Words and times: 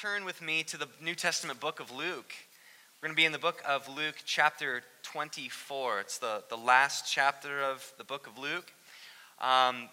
turn 0.00 0.24
with 0.24 0.42
me 0.42 0.64
to 0.64 0.76
the 0.76 0.88
New 1.00 1.14
Testament 1.14 1.60
book 1.60 1.78
of 1.78 1.92
Luke. 1.92 2.34
We're 3.00 3.06
going 3.06 3.14
to 3.14 3.16
be 3.16 3.26
in 3.26 3.30
the 3.30 3.38
book 3.38 3.62
of 3.64 3.88
Luke, 3.88 4.16
chapter 4.24 4.82
24. 5.04 6.00
It's 6.00 6.18
the, 6.18 6.42
the 6.48 6.56
last 6.56 7.08
chapter 7.08 7.62
of 7.62 7.92
the 7.96 8.02
book 8.02 8.26
of 8.26 8.36
Luke. 8.36 8.72
Um, 9.40 9.88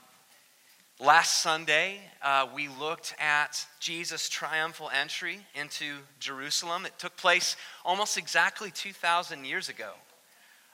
last 1.00 1.44
Sunday, 1.44 2.00
uh, 2.24 2.48
we 2.56 2.68
looked 2.68 3.14
at 3.20 3.64
Jesus' 3.80 4.28
triumphal 4.28 4.90
entry 4.90 5.38
into 5.54 5.98
Jerusalem. 6.20 6.88
It 6.88 6.98
took 6.98 7.16
place 7.16 7.56
almost 7.86 8.18
exactly 8.18 8.72
2,000 8.72 9.46
years 9.46 9.70
ago. 9.70 9.92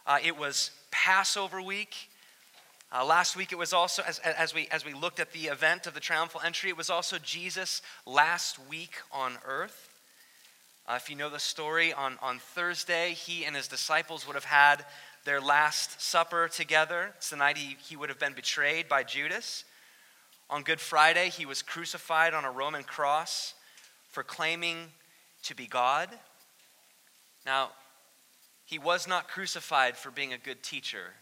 Uh, 0.05 0.19
it 0.23 0.37
was 0.37 0.71
Passover 0.89 1.61
week. 1.61 2.09
Uh, 2.89 3.03
last 3.03 3.35
week, 3.35 3.51
it 3.51 3.57
was 3.57 3.73
also, 3.73 4.01
as, 4.07 4.19
as, 4.19 4.53
we, 4.53 4.67
as 4.71 4.85
we 4.85 4.93
looked 4.93 5.19
at 5.19 5.33
the 5.33 5.47
event 5.47 5.87
of 5.87 5.93
the 5.93 5.99
triumphal 5.99 6.39
entry, 6.43 6.69
it 6.69 6.77
was 6.77 6.89
also 6.89 7.17
Jesus' 7.17 7.81
last 8.05 8.57
week 8.69 8.95
on 9.11 9.33
earth. 9.45 9.89
Uh, 10.87 10.93
if 10.95 11.09
you 11.09 11.15
know 11.17 11.29
the 11.29 11.39
story, 11.39 11.91
on, 11.91 12.17
on 12.21 12.39
Thursday, 12.39 13.11
he 13.11 13.43
and 13.43 13.57
his 13.57 13.67
disciples 13.67 14.25
would 14.25 14.35
have 14.35 14.45
had 14.45 14.85
their 15.25 15.41
last 15.41 16.01
supper 16.01 16.47
together. 16.47 17.11
It's 17.17 17.29
the 17.29 17.35
night 17.35 17.57
he, 17.57 17.75
he 17.85 17.97
would 17.97 18.07
have 18.07 18.19
been 18.19 18.31
betrayed 18.31 18.87
by 18.87 19.03
Judas. 19.03 19.65
On 20.49 20.63
Good 20.63 20.79
Friday, 20.79 21.29
he 21.29 21.45
was 21.45 21.61
crucified 21.61 22.33
on 22.33 22.45
a 22.45 22.51
Roman 22.51 22.83
cross 22.83 23.53
for 24.07 24.23
claiming 24.23 24.77
to 25.43 25.53
be 25.53 25.67
God. 25.67 26.07
Now, 27.45 27.71
he 28.63 28.79
was 28.79 29.09
not 29.09 29.27
crucified 29.27 29.97
for 29.97 30.09
being 30.09 30.31
a 30.31 30.37
good 30.37 30.63
teacher. 30.63 31.13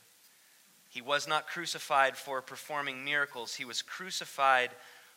He 0.96 1.02
was 1.02 1.28
not 1.28 1.48
crucified 1.48 2.16
for 2.16 2.42
performing 2.42 3.04
miracles. 3.04 3.54
He 3.54 3.66
was 3.66 3.82
crucified 3.82 4.70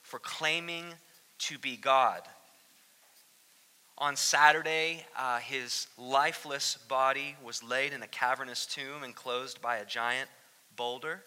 for 0.03 0.19
claiming 0.19 0.87
to 1.39 1.57
be 1.57 1.77
God. 1.77 2.23
On 3.97 4.17
Saturday, 4.17 5.07
uh, 5.17 5.39
his 5.39 5.87
lifeless 5.97 6.79
body 6.89 7.37
was 7.45 7.63
laid 7.63 7.93
in 7.93 8.03
a 8.03 8.09
cavernous 8.09 8.67
tomb 8.67 9.05
enclosed 9.05 9.63
by 9.63 9.77
a 9.77 9.85
giant 9.85 10.29
boulder. 10.75 11.23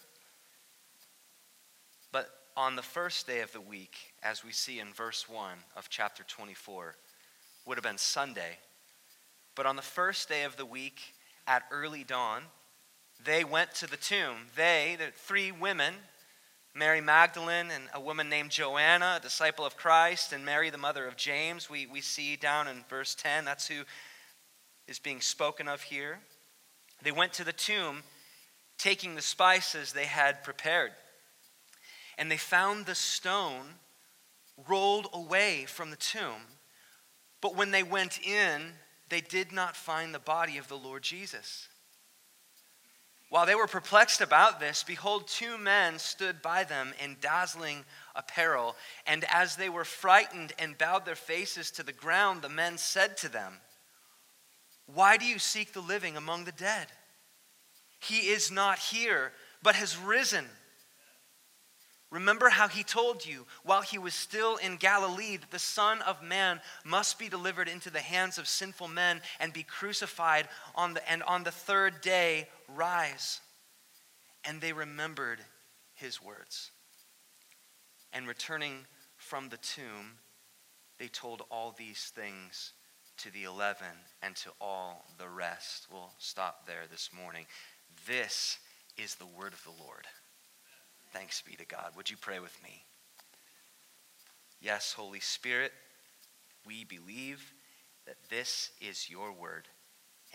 But 2.12 2.28
on 2.54 2.76
the 2.76 2.82
first 2.82 3.26
day 3.26 3.40
of 3.40 3.52
the 3.52 3.60
week, 3.62 4.12
as 4.22 4.44
we 4.44 4.52
see 4.52 4.80
in 4.80 4.92
verse 4.92 5.30
1 5.30 5.50
of 5.78 5.88
chapter 5.88 6.24
24, 6.24 6.94
would 7.64 7.78
have 7.78 7.84
been 7.84 7.96
Sunday. 7.96 8.58
But 9.54 9.64
on 9.64 9.76
the 9.76 9.82
first 9.82 10.28
day 10.28 10.44
of 10.44 10.58
the 10.58 10.66
week, 10.66 11.00
at 11.46 11.62
early 11.70 12.04
dawn, 12.04 12.42
they 13.24 13.44
went 13.44 13.74
to 13.76 13.86
the 13.88 13.96
tomb. 13.96 14.46
They, 14.56 14.96
the 14.98 15.12
three 15.14 15.52
women, 15.52 15.94
Mary 16.74 17.00
Magdalene 17.00 17.70
and 17.70 17.84
a 17.92 18.00
woman 18.00 18.28
named 18.28 18.50
Joanna, 18.50 19.16
a 19.18 19.22
disciple 19.22 19.66
of 19.66 19.76
Christ, 19.76 20.32
and 20.32 20.44
Mary, 20.44 20.70
the 20.70 20.78
mother 20.78 21.06
of 21.06 21.16
James, 21.16 21.68
we, 21.68 21.86
we 21.86 22.00
see 22.00 22.36
down 22.36 22.66
in 22.68 22.84
verse 22.88 23.14
10. 23.14 23.44
That's 23.44 23.68
who 23.68 23.82
is 24.88 24.98
being 24.98 25.20
spoken 25.20 25.68
of 25.68 25.82
here. 25.82 26.18
They 27.02 27.12
went 27.12 27.32
to 27.34 27.44
the 27.44 27.52
tomb 27.52 28.02
taking 28.78 29.14
the 29.14 29.22
spices 29.22 29.92
they 29.92 30.06
had 30.06 30.42
prepared. 30.42 30.92
And 32.18 32.30
they 32.30 32.36
found 32.36 32.86
the 32.86 32.94
stone 32.94 33.66
rolled 34.68 35.08
away 35.12 35.66
from 35.66 35.90
the 35.90 35.96
tomb. 35.96 36.42
But 37.40 37.56
when 37.56 37.70
they 37.70 37.82
went 37.82 38.20
in, 38.20 38.72
they 39.08 39.20
did 39.20 39.52
not 39.52 39.76
find 39.76 40.14
the 40.14 40.18
body 40.18 40.56
of 40.58 40.68
the 40.68 40.76
Lord 40.76 41.02
Jesus. 41.02 41.68
While 43.32 43.46
they 43.46 43.54
were 43.54 43.66
perplexed 43.66 44.20
about 44.20 44.60
this, 44.60 44.84
behold, 44.84 45.26
two 45.26 45.56
men 45.56 45.98
stood 45.98 46.42
by 46.42 46.64
them 46.64 46.92
in 47.02 47.16
dazzling 47.18 47.86
apparel. 48.14 48.76
And 49.06 49.24
as 49.32 49.56
they 49.56 49.70
were 49.70 49.86
frightened 49.86 50.52
and 50.58 50.76
bowed 50.76 51.06
their 51.06 51.14
faces 51.14 51.70
to 51.70 51.82
the 51.82 51.94
ground, 51.94 52.42
the 52.42 52.50
men 52.50 52.76
said 52.76 53.16
to 53.16 53.30
them, 53.30 53.54
Why 54.84 55.16
do 55.16 55.24
you 55.24 55.38
seek 55.38 55.72
the 55.72 55.80
living 55.80 56.14
among 56.14 56.44
the 56.44 56.52
dead? 56.52 56.88
He 58.00 58.28
is 58.28 58.50
not 58.50 58.78
here, 58.78 59.32
but 59.62 59.76
has 59.76 59.96
risen. 59.96 60.44
Remember 62.12 62.50
how 62.50 62.68
he 62.68 62.84
told 62.84 63.24
you 63.24 63.46
while 63.64 63.80
he 63.80 63.96
was 63.96 64.12
still 64.12 64.56
in 64.56 64.76
Galilee 64.76 65.38
that 65.38 65.50
the 65.50 65.58
Son 65.58 66.02
of 66.02 66.22
Man 66.22 66.60
must 66.84 67.18
be 67.18 67.30
delivered 67.30 67.68
into 67.68 67.88
the 67.88 68.00
hands 68.00 68.36
of 68.36 68.46
sinful 68.46 68.88
men 68.88 69.22
and 69.40 69.50
be 69.50 69.62
crucified 69.62 70.46
on 70.74 70.92
the, 70.92 71.10
and 71.10 71.22
on 71.22 71.42
the 71.42 71.50
third 71.50 72.02
day 72.02 72.48
rise. 72.68 73.40
And 74.44 74.60
they 74.60 74.74
remembered 74.74 75.38
his 75.94 76.22
words. 76.22 76.70
And 78.12 78.28
returning 78.28 78.84
from 79.16 79.48
the 79.48 79.56
tomb, 79.56 80.18
they 80.98 81.08
told 81.08 81.42
all 81.50 81.74
these 81.78 82.12
things 82.14 82.74
to 83.16 83.32
the 83.32 83.44
eleven 83.44 83.86
and 84.22 84.36
to 84.36 84.50
all 84.60 85.06
the 85.16 85.30
rest. 85.30 85.86
We'll 85.90 86.12
stop 86.18 86.66
there 86.66 86.84
this 86.90 87.08
morning. 87.10 87.46
This 88.06 88.58
is 88.98 89.14
the 89.14 89.24
word 89.24 89.54
of 89.54 89.64
the 89.64 89.82
Lord. 89.82 90.06
Thanks 91.12 91.42
be 91.42 91.56
to 91.56 91.66
God. 91.66 91.92
Would 91.96 92.10
you 92.10 92.16
pray 92.16 92.40
with 92.40 92.56
me? 92.62 92.84
Yes, 94.60 94.92
Holy 94.92 95.20
Spirit, 95.20 95.72
we 96.66 96.84
believe 96.84 97.52
that 98.06 98.16
this 98.30 98.70
is 98.80 99.10
your 99.10 99.32
word, 99.32 99.68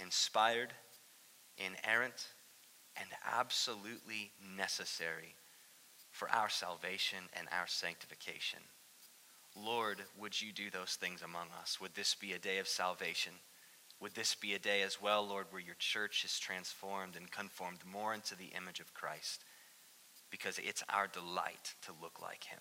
inspired, 0.02 0.74
inerrant, 1.58 2.28
and 2.96 3.10
absolutely 3.38 4.32
necessary 4.56 5.36
for 6.12 6.30
our 6.30 6.50
salvation 6.50 7.20
and 7.34 7.48
our 7.52 7.68
sanctification. 7.68 8.60
Lord, 9.56 10.04
would 10.20 10.40
you 10.40 10.52
do 10.52 10.70
those 10.70 10.96
things 11.00 11.22
among 11.22 11.48
us? 11.62 11.80
Would 11.82 11.96
this 11.96 12.16
be 12.16 12.34
a 12.34 12.40
day 12.40 12.60
of 12.60 12.68
salvation? 12.68 13.34
Would 14.00 14.14
this 14.14 14.36
be 14.36 14.54
a 14.54 14.60
day 14.60 14.84
as 14.84 15.02
well, 15.02 15.26
Lord, 15.26 15.48
where 15.50 15.62
your 15.62 15.76
church 15.80 16.24
is 16.24 16.40
transformed 16.40 17.16
and 17.16 17.32
conformed 17.32 17.80
more 17.92 18.14
into 18.14 18.36
the 18.36 18.52
image 18.56 18.80
of 18.80 18.94
Christ? 18.94 19.44
Because 20.30 20.60
it's 20.60 20.84
our 20.90 21.08
delight 21.08 21.76
to 21.86 21.92
look 22.02 22.22
like 22.22 22.44
him, 22.44 22.60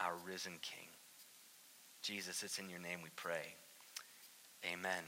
our 0.00 0.14
risen 0.26 0.54
King. 0.62 0.88
Jesus, 2.02 2.42
it's 2.42 2.58
in 2.58 2.68
your 2.68 2.80
name 2.80 3.00
we 3.02 3.10
pray. 3.16 3.54
Amen. 4.72 5.04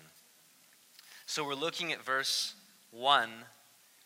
So 1.26 1.44
we're 1.44 1.55
looking 1.55 1.93
at 1.93 2.05
verse 2.05 2.55
1 2.91 3.31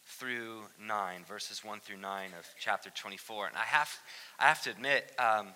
through 0.06 0.62
9, 0.84 1.24
verses 1.28 1.64
1 1.64 1.80
through 1.80 1.98
9 1.98 2.30
of 2.38 2.46
chapter 2.58 2.90
24. 2.90 3.48
And 3.48 3.56
I 3.56 3.64
have, 3.64 3.90
I 4.38 4.46
have 4.48 4.62
to 4.62 4.70
admit, 4.70 5.12
um, 5.18 5.48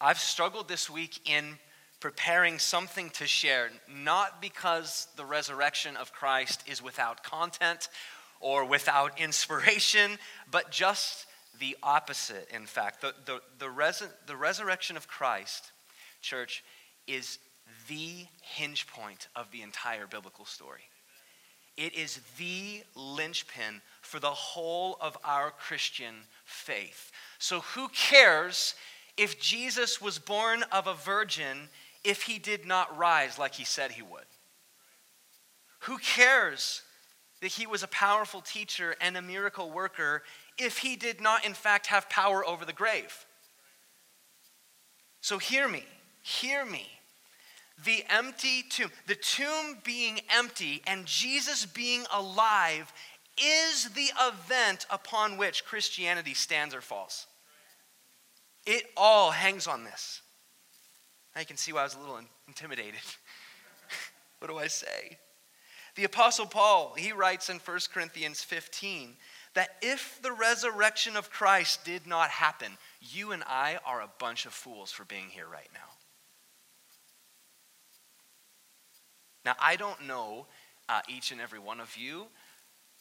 I've 0.00 0.18
struggled 0.18 0.68
this 0.68 0.88
week 0.90 1.28
in 1.28 1.58
preparing 2.00 2.58
something 2.58 3.10
to 3.10 3.26
share, 3.26 3.70
not 3.88 4.40
because 4.40 5.08
the 5.16 5.24
resurrection 5.24 5.96
of 5.96 6.12
Christ 6.12 6.62
is 6.66 6.82
without 6.82 7.22
content 7.22 7.88
or 8.40 8.64
without 8.64 9.20
inspiration, 9.20 10.18
but 10.50 10.70
just 10.70 11.26
the 11.58 11.76
opposite, 11.82 12.48
in 12.54 12.66
fact. 12.66 13.00
The, 13.00 13.14
the, 13.24 13.40
the, 13.58 13.70
res- 13.70 14.02
the 14.26 14.36
resurrection 14.36 14.96
of 14.96 15.08
Christ, 15.08 15.72
church, 16.22 16.62
is 17.06 17.38
the 17.88 18.26
hinge 18.42 18.86
point 18.86 19.28
of 19.34 19.50
the 19.50 19.62
entire 19.62 20.06
biblical 20.06 20.44
story. 20.44 20.82
It 21.76 21.94
is 21.94 22.20
the 22.38 22.82
linchpin 22.96 23.80
for 24.00 24.18
the 24.18 24.30
whole 24.30 24.98
of 25.00 25.16
our 25.24 25.52
Christian 25.52 26.14
faith. 26.44 27.12
So, 27.38 27.60
who 27.60 27.88
cares 27.88 28.74
if 29.16 29.40
Jesus 29.40 30.00
was 30.00 30.18
born 30.18 30.64
of 30.72 30.88
a 30.88 30.94
virgin 30.94 31.68
if 32.02 32.22
he 32.22 32.40
did 32.40 32.66
not 32.66 32.96
rise 32.98 33.38
like 33.38 33.54
he 33.54 33.64
said 33.64 33.92
he 33.92 34.02
would? 34.02 34.24
Who 35.80 35.98
cares 35.98 36.82
that 37.40 37.52
he 37.52 37.66
was 37.66 37.82
a 37.82 37.88
powerful 37.88 38.40
teacher 38.40 38.96
and 39.00 39.16
a 39.16 39.22
miracle 39.22 39.70
worker 39.70 40.22
if 40.58 40.78
he 40.78 40.96
did 40.96 41.20
not, 41.20 41.44
in 41.46 41.54
fact, 41.54 41.86
have 41.86 42.10
power 42.10 42.44
over 42.44 42.64
the 42.64 42.72
grave. 42.72 43.26
So 45.20 45.38
hear 45.38 45.68
me, 45.68 45.84
hear 46.22 46.64
me. 46.64 46.86
The 47.84 48.04
empty 48.08 48.64
tomb, 48.68 48.90
the 49.06 49.14
tomb 49.14 49.78
being 49.84 50.20
empty 50.36 50.82
and 50.86 51.06
Jesus 51.06 51.64
being 51.64 52.04
alive 52.12 52.92
is 53.36 53.90
the 53.90 54.10
event 54.26 54.86
upon 54.90 55.36
which 55.36 55.64
Christianity 55.64 56.34
stands 56.34 56.74
or 56.74 56.80
falls. 56.80 57.26
It 58.66 58.84
all 58.96 59.30
hangs 59.30 59.68
on 59.68 59.84
this. 59.84 60.22
Now 61.34 61.40
you 61.40 61.46
can 61.46 61.56
see 61.56 61.72
why 61.72 61.80
I 61.80 61.84
was 61.84 61.94
a 61.94 62.00
little 62.00 62.18
intimidated. 62.48 62.94
what 64.40 64.48
do 64.48 64.58
I 64.58 64.66
say? 64.66 65.18
The 65.98 66.04
Apostle 66.04 66.46
Paul, 66.46 66.94
he 66.96 67.10
writes 67.10 67.50
in 67.50 67.58
1 67.58 67.78
Corinthians 67.92 68.40
15 68.40 69.16
that 69.54 69.70
if 69.82 70.20
the 70.22 70.30
resurrection 70.30 71.16
of 71.16 71.28
Christ 71.28 71.84
did 71.84 72.06
not 72.06 72.30
happen, 72.30 72.70
you 73.00 73.32
and 73.32 73.42
I 73.48 73.80
are 73.84 74.00
a 74.00 74.10
bunch 74.20 74.46
of 74.46 74.52
fools 74.52 74.92
for 74.92 75.04
being 75.04 75.26
here 75.28 75.48
right 75.52 75.68
now. 75.74 75.80
Now, 79.44 79.56
I 79.60 79.74
don't 79.74 80.06
know 80.06 80.46
uh, 80.88 81.00
each 81.08 81.32
and 81.32 81.40
every 81.40 81.58
one 81.58 81.80
of 81.80 81.96
you. 81.96 82.26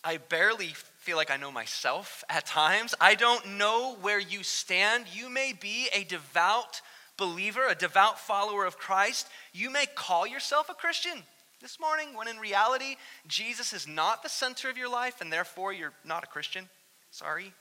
I 0.03 0.17
barely 0.17 0.73
feel 0.97 1.17
like 1.17 1.29
I 1.29 1.37
know 1.37 1.51
myself 1.51 2.23
at 2.29 2.47
times. 2.47 2.95
I 2.99 3.13
don't 3.13 3.59
know 3.59 3.95
where 4.01 4.19
you 4.19 4.41
stand. 4.41 5.05
You 5.13 5.29
may 5.29 5.53
be 5.53 5.87
a 5.93 6.03
devout 6.03 6.81
believer, 7.15 7.67
a 7.67 7.75
devout 7.75 8.19
follower 8.19 8.65
of 8.65 8.79
Christ, 8.79 9.27
you 9.53 9.69
may 9.69 9.85
call 9.85 10.25
yourself 10.25 10.67
a 10.69 10.73
Christian 10.73 11.23
this 11.61 11.79
morning 11.79 12.15
when 12.15 12.27
in 12.27 12.37
reality, 12.37 12.97
Jesus 13.27 13.73
is 13.73 13.87
not 13.87 14.21
the 14.21 14.29
center 14.29 14.69
of 14.69 14.77
your 14.77 14.89
life 14.89 15.21
and 15.21 15.31
therefore 15.33 15.73
you're 15.73 15.93
not 16.05 16.23
a 16.23 16.27
Christian. 16.27 16.69
Sorry. 17.11 17.53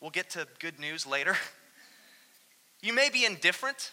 We'll 0.00 0.10
get 0.10 0.30
to 0.30 0.46
good 0.60 0.78
news 0.78 1.06
later. 1.06 1.36
You 2.80 2.92
may 2.92 3.10
be 3.10 3.24
indifferent 3.24 3.90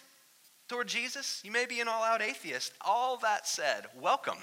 toward 0.68 0.86
Jesus. 0.86 1.42
You 1.44 1.50
may 1.50 1.66
be 1.66 1.80
an 1.80 1.88
all 1.88 2.04
out 2.04 2.22
atheist. 2.22 2.72
All 2.80 3.16
that 3.16 3.48
said, 3.48 3.86
welcome. 4.00 4.38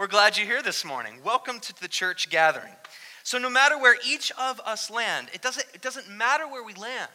We're 0.00 0.08
glad 0.08 0.36
you're 0.36 0.44
here 0.44 0.60
this 0.60 0.84
morning. 0.84 1.20
Welcome 1.24 1.60
to 1.60 1.80
the 1.80 1.86
church 1.86 2.28
gathering. 2.28 2.72
So, 3.22 3.38
no 3.38 3.48
matter 3.48 3.78
where 3.78 3.96
each 4.04 4.32
of 4.40 4.60
us 4.66 4.90
land, 4.90 5.28
it 5.32 5.40
doesn't, 5.40 5.66
it 5.72 5.82
doesn't 5.82 6.08
matter 6.08 6.48
where 6.48 6.64
we 6.64 6.74
land. 6.74 7.12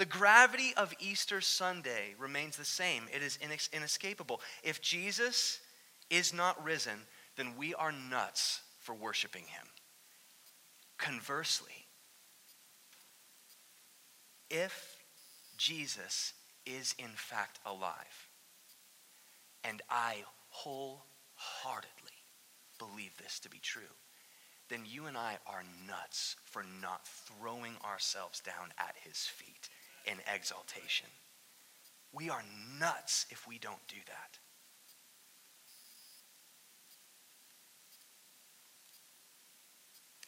The 0.00 0.06
gravity 0.06 0.72
of 0.78 0.94
Easter 0.98 1.42
Sunday 1.42 2.14
remains 2.18 2.56
the 2.56 2.64
same. 2.64 3.02
It 3.14 3.22
is 3.22 3.38
inescapable. 3.70 4.40
If 4.62 4.80
Jesus 4.80 5.60
is 6.08 6.32
not 6.32 6.64
risen, 6.64 7.00
then 7.36 7.52
we 7.58 7.74
are 7.74 7.92
nuts 7.92 8.62
for 8.78 8.94
worshiping 8.94 9.42
him. 9.42 9.66
Conversely, 10.96 11.84
if 14.48 14.96
Jesus 15.58 16.32
is 16.64 16.94
in 16.98 17.10
fact 17.14 17.58
alive, 17.66 18.28
and 19.62 19.82
I 19.90 20.24
wholeheartedly 20.48 21.04
believe 22.78 23.12
this 23.18 23.38
to 23.40 23.50
be 23.50 23.58
true, 23.58 23.82
then 24.70 24.80
you 24.86 25.04
and 25.04 25.18
I 25.18 25.36
are 25.46 25.64
nuts 25.86 26.36
for 26.46 26.64
not 26.80 27.06
throwing 27.06 27.74
ourselves 27.84 28.40
down 28.40 28.72
at 28.78 28.94
his 29.04 29.26
feet 29.26 29.68
in 30.06 30.16
exaltation. 30.32 31.06
We 32.12 32.28
are 32.30 32.42
nuts 32.78 33.26
if 33.30 33.46
we 33.46 33.58
don't 33.58 33.86
do 33.88 33.96
that. 34.06 34.38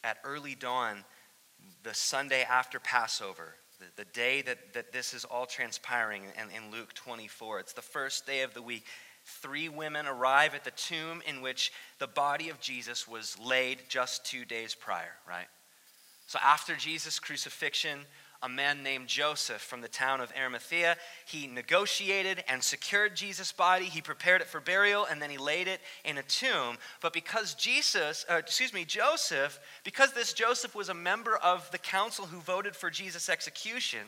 At 0.03 0.17
early 0.23 0.55
dawn, 0.55 1.03
the 1.83 1.93
Sunday 1.93 2.43
after 2.43 2.79
Passover, 2.79 3.55
the, 3.79 4.03
the 4.03 4.09
day 4.11 4.41
that, 4.41 4.73
that 4.73 4.91
this 4.91 5.13
is 5.13 5.25
all 5.25 5.45
transpiring 5.45 6.23
in, 6.23 6.55
in 6.55 6.71
Luke 6.71 6.93
24, 6.93 7.59
it's 7.59 7.73
the 7.73 7.81
first 7.81 8.25
day 8.25 8.41
of 8.41 8.53
the 8.53 8.61
week. 8.61 8.85
Three 9.25 9.69
women 9.69 10.05
arrive 10.05 10.55
at 10.55 10.65
the 10.65 10.71
tomb 10.71 11.21
in 11.25 11.41
which 11.41 11.71
the 11.99 12.07
body 12.07 12.49
of 12.49 12.59
Jesus 12.59 13.07
was 13.07 13.37
laid 13.39 13.79
just 13.87 14.25
two 14.25 14.43
days 14.43 14.75
prior, 14.75 15.15
right? 15.27 15.47
So 16.27 16.39
after 16.43 16.75
Jesus' 16.75 17.19
crucifixion, 17.19 17.99
a 18.43 18.49
man 18.49 18.83
named 18.83 19.07
Joseph 19.07 19.61
from 19.61 19.79
the 19.79 19.87
town 19.87 20.19
of 20.19 20.31
Arimathea. 20.37 20.97
He 21.25 21.47
negotiated 21.47 22.43
and 22.49 22.61
secured 22.61 23.15
Jesus' 23.15 23.53
body. 23.53 23.85
He 23.85 24.01
prepared 24.01 24.41
it 24.41 24.47
for 24.47 24.59
burial 24.59 25.05
and 25.09 25.21
then 25.21 25.29
he 25.29 25.37
laid 25.37 25.69
it 25.69 25.79
in 26.03 26.17
a 26.17 26.23
tomb. 26.23 26.77
But 27.01 27.13
because 27.13 27.53
Jesus, 27.53 28.25
uh, 28.29 28.35
excuse 28.35 28.73
me, 28.73 28.83
Joseph, 28.83 29.59
because 29.85 30.11
this 30.11 30.33
Joseph 30.33 30.75
was 30.75 30.89
a 30.89 30.93
member 30.93 31.37
of 31.37 31.71
the 31.71 31.77
council 31.77 32.25
who 32.25 32.41
voted 32.41 32.75
for 32.75 32.89
Jesus' 32.89 33.29
execution, 33.29 34.01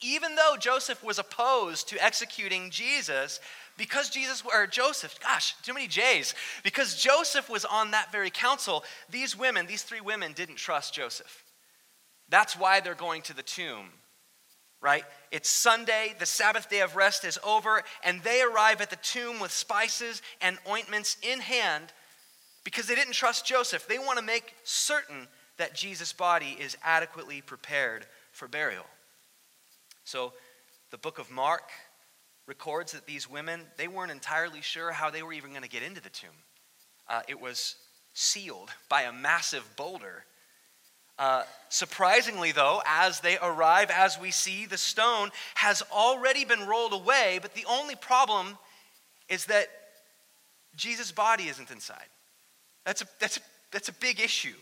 even 0.00 0.36
though 0.36 0.56
Joseph 0.58 1.02
was 1.02 1.18
opposed 1.18 1.88
to 1.88 2.04
executing 2.04 2.70
Jesus, 2.70 3.40
because 3.76 4.10
Jesus, 4.10 4.42
or 4.44 4.66
Joseph, 4.66 5.18
gosh, 5.20 5.54
too 5.62 5.74
many 5.74 5.88
J's, 5.88 6.34
because 6.62 7.02
Joseph 7.02 7.48
was 7.48 7.64
on 7.64 7.90
that 7.92 8.12
very 8.12 8.30
council, 8.30 8.84
these 9.10 9.36
women, 9.36 9.66
these 9.66 9.82
three 9.82 10.02
women, 10.02 10.32
didn't 10.34 10.56
trust 10.56 10.94
Joseph. 10.94 11.45
That's 12.28 12.58
why 12.58 12.80
they're 12.80 12.94
going 12.94 13.22
to 13.22 13.34
the 13.34 13.42
tomb, 13.42 13.88
right? 14.80 15.04
It's 15.30 15.48
Sunday, 15.48 16.14
the 16.18 16.26
Sabbath 16.26 16.68
day 16.68 16.80
of 16.80 16.96
rest 16.96 17.24
is 17.24 17.38
over, 17.44 17.82
and 18.02 18.22
they 18.22 18.42
arrive 18.42 18.80
at 18.80 18.90
the 18.90 18.96
tomb 18.96 19.40
with 19.40 19.52
spices 19.52 20.22
and 20.40 20.58
ointments 20.68 21.16
in 21.22 21.40
hand 21.40 21.92
because 22.64 22.86
they 22.88 22.96
didn't 22.96 23.12
trust 23.12 23.46
Joseph. 23.46 23.86
They 23.86 23.98
want 23.98 24.18
to 24.18 24.24
make 24.24 24.54
certain 24.64 25.28
that 25.56 25.74
Jesus' 25.74 26.12
body 26.12 26.56
is 26.58 26.76
adequately 26.82 27.40
prepared 27.40 28.06
for 28.32 28.48
burial. 28.48 28.84
So 30.04 30.32
the 30.90 30.98
book 30.98 31.18
of 31.18 31.30
Mark 31.30 31.70
records 32.46 32.92
that 32.92 33.06
these 33.06 33.28
women, 33.28 33.62
they 33.76 33.88
weren't 33.88 34.12
entirely 34.12 34.60
sure 34.60 34.92
how 34.92 35.10
they 35.10 35.22
were 35.22 35.32
even 35.32 35.50
going 35.50 35.62
to 35.62 35.68
get 35.68 35.82
into 35.82 36.02
the 36.02 36.10
tomb. 36.10 36.30
Uh, 37.08 37.22
it 37.28 37.40
was 37.40 37.76
sealed 38.14 38.70
by 38.88 39.02
a 39.02 39.12
massive 39.12 39.68
boulder 39.76 40.24
uh, 41.18 41.44
surprisingly, 41.68 42.52
though, 42.52 42.82
as 42.86 43.20
they 43.20 43.38
arrive, 43.38 43.90
as 43.90 44.18
we 44.20 44.30
see, 44.30 44.66
the 44.66 44.76
stone 44.76 45.30
has 45.54 45.82
already 45.90 46.44
been 46.44 46.66
rolled 46.66 46.92
away, 46.92 47.38
but 47.40 47.54
the 47.54 47.64
only 47.68 47.94
problem 47.94 48.58
is 49.28 49.46
that 49.46 49.68
Jesus' 50.76 51.12
body 51.12 51.44
isn't 51.44 51.70
inside. 51.70 52.08
That's 52.84 53.02
a, 53.02 53.06
that's 53.18 53.38
a, 53.38 53.40
that's 53.72 53.88
a 53.88 53.94
big 53.94 54.20
issue. 54.20 54.54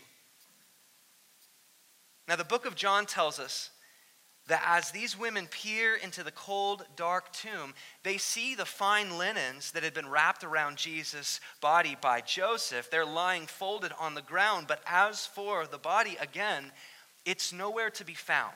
Now, 2.27 2.35
the 2.37 2.43
book 2.43 2.65
of 2.65 2.75
John 2.75 3.05
tells 3.05 3.39
us 3.39 3.69
that 4.47 4.63
as 4.65 4.91
these 4.91 5.17
women 5.17 5.47
peer 5.47 5.95
into 5.95 6.23
the 6.23 6.31
cold, 6.31 6.85
dark 6.95 7.31
tomb, 7.33 7.73
they 8.03 8.17
see 8.17 8.53
the 8.53 8.65
fine 8.65 9.17
linens 9.17 9.71
that 9.71 9.83
had 9.83 9.93
been 9.93 10.09
wrapped 10.09 10.43
around 10.43 10.77
Jesus' 10.77 11.39
body 11.61 11.97
by 11.99 12.21
Joseph. 12.21 12.91
They're 12.91 13.05
lying 13.05 13.47
folded 13.47 13.91
on 13.99 14.13
the 14.13 14.21
ground, 14.21 14.67
but 14.67 14.81
as 14.85 15.25
for 15.25 15.65
the 15.65 15.79
body, 15.79 16.17
again, 16.21 16.71
it's 17.25 17.51
nowhere 17.51 17.89
to 17.91 18.05
be 18.05 18.13
found. 18.13 18.55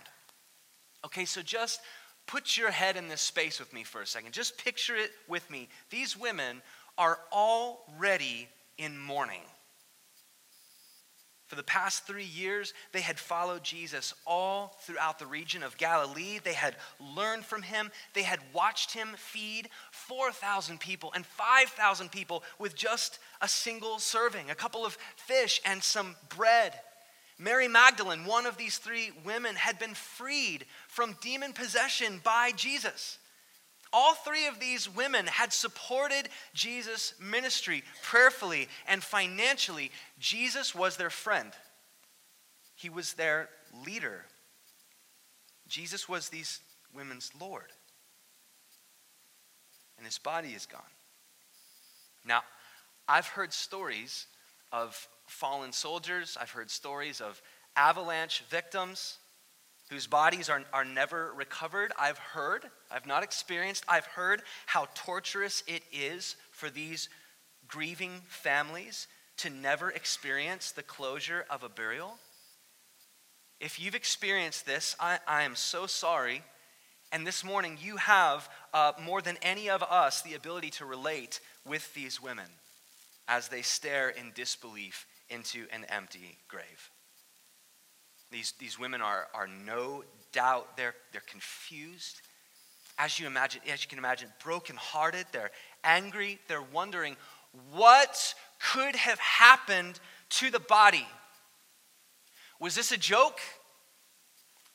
Okay, 1.06 1.25
so 1.25 1.41
just 1.41 1.81
put 2.27 2.56
your 2.56 2.69
head 2.69 2.95
in 2.95 3.07
this 3.07 3.21
space 3.21 3.59
with 3.59 3.74
me 3.74 3.83
for 3.83 4.01
a 4.01 4.07
second. 4.07 4.31
Just 4.31 4.63
picture 4.63 4.95
it 4.95 5.12
with 5.27 5.50
me. 5.50 5.69
These 5.89 6.15
women 6.15 6.62
are 6.97 7.18
already 7.31 8.47
in 8.77 9.00
mourning. 9.00 9.41
For 11.50 11.56
the 11.56 11.63
past 11.63 12.06
three 12.06 12.25
years, 12.25 12.75
they 12.92 13.01
had 13.01 13.19
followed 13.19 13.63
Jesus 13.63 14.13
all 14.28 14.78
throughout 14.81 15.18
the 15.18 15.25
region 15.25 15.63
of 15.63 15.78
Galilee. 15.78 16.40
They 16.44 16.54
had 16.54 16.75
learned 17.00 17.44
from 17.44 17.63
him. 17.63 17.90
They 18.13 18.22
had 18.22 18.40
watched 18.54 18.92
him 18.92 19.10
feed 19.18 19.69
4,000 19.90 20.80
people 20.80 21.12
and 21.16 21.25
5,000 21.25 22.12
people 22.12 22.44
with 22.60 22.75
just 22.75 23.18
a 23.42 23.48
single 23.48 23.98
serving, 23.98 24.51
a 24.51 24.56
couple 24.56 24.86
of 24.86 24.96
fish 25.16 25.60
and 25.66 25.81
some 25.81 26.16
bread. 26.38 26.74
Mary 27.40 27.68
Magdalene, 27.68 28.25
one 28.25 28.46
of 28.46 28.57
these 28.57 28.78
three 28.78 29.12
women, 29.24 29.56
had 29.56 29.80
been 29.80 29.96
freed 29.96 30.66
from 30.88 31.16
demon 31.19 31.54
possession 31.54 32.22
by 32.24 32.51
Jesus. 32.51 33.18
All 33.91 34.13
three 34.13 34.47
of 34.47 34.59
these 34.59 34.94
women 34.94 35.25
had 35.25 35.51
supported 35.51 36.29
Jesus' 36.53 37.13
ministry 37.19 37.84
prayerfully 38.03 38.67
and 38.88 39.03
financially. 39.03 39.91
Jesus 40.19 40.75
was 40.75 40.98
their 40.98 41.10
friend, 41.10 41.51
he 42.75 42.89
was 42.89 43.13
their 43.13 43.50
leader. 43.86 44.25
Jesus 45.67 46.10
was 46.10 46.29
these 46.29 46.62
women's 46.93 47.31
Lord. 47.39 47.72
And 49.98 50.05
his 50.05 50.17
body 50.17 50.50
is 50.50 50.65
gone. 50.65 50.81
Now, 52.25 52.41
I've 53.08 53.27
heard 53.27 53.53
stories 53.53 54.25
of 54.72 55.08
fallen 55.27 55.72
soldiers, 55.72 56.38
I've 56.39 56.51
heard 56.51 56.72
stories 56.72 57.22
of 57.22 57.41
avalanche 57.75 58.43
victims 58.50 59.19
whose 59.89 60.08
bodies 60.08 60.50
are, 60.50 60.63
are 60.72 60.86
never 60.86 61.34
recovered. 61.36 61.91
I've 61.98 62.17
heard, 62.17 62.65
I've 62.91 63.08
not 63.08 63.24
experienced, 63.24 63.84
I've 63.88 64.05
heard 64.05 64.43
how 64.67 64.88
torturous 64.93 65.63
it 65.67 65.84
is 65.91 66.36
for 66.51 66.69
these 66.69 67.10
grieving 67.67 68.22
families 68.27 69.08
to 69.38 69.50
never 69.50 69.89
experience 69.89 70.72
the 70.72 70.84
closure 70.84 71.46
of 71.50 71.63
a 71.63 71.69
burial. 71.69 72.17
If 73.60 73.79
you've 73.79 73.96
experienced 73.96 74.65
this, 74.65 74.96
I, 75.00 75.19
I 75.27 75.43
am 75.43 75.55
so 75.55 75.86
sorry. 75.86 76.43
And 77.12 77.25
this 77.25 77.43
morning, 77.43 77.77
you 77.81 77.98
have, 77.98 78.48
uh, 78.74 78.93
more 79.01 79.22
than 79.22 79.38
any 79.41 79.69
of 79.69 79.81
us, 79.81 80.22
the 80.22 80.36
ability 80.36 80.69
to 80.72 80.86
relate 80.86 81.39
with 81.65 81.93
these 81.93 82.22
women 82.22 82.46
as 83.27 83.48
they 83.48 83.62
stare 83.62 84.10
in 84.10 84.31
disbelief 84.36 85.08
into 85.29 85.65
an 85.72 85.86
empty 85.89 86.38
grave. 86.48 86.91
These, 88.31 88.53
these 88.59 88.77
women 88.77 89.01
are, 89.01 89.27
are 89.33 89.48
no 89.48 90.03
doubt, 90.31 90.77
they're, 90.77 90.95
they're 91.12 91.21
confused. 91.27 92.21
As 92.98 93.19
you 93.19 93.27
imagine, 93.27 93.62
as 93.71 93.83
you 93.83 93.89
can 93.89 93.98
imagine, 93.98 94.29
brokenhearted, 94.43 95.25
they're 95.31 95.51
angry, 95.83 96.39
they're 96.48 96.62
wondering 96.62 97.15
what 97.71 98.36
could 98.59 98.95
have 98.95 99.19
happened 99.19 100.00
to 100.29 100.51
the 100.51 100.59
body. 100.59 101.07
Was 102.59 102.75
this 102.75 102.91
a 102.91 102.98
joke? 102.98 103.39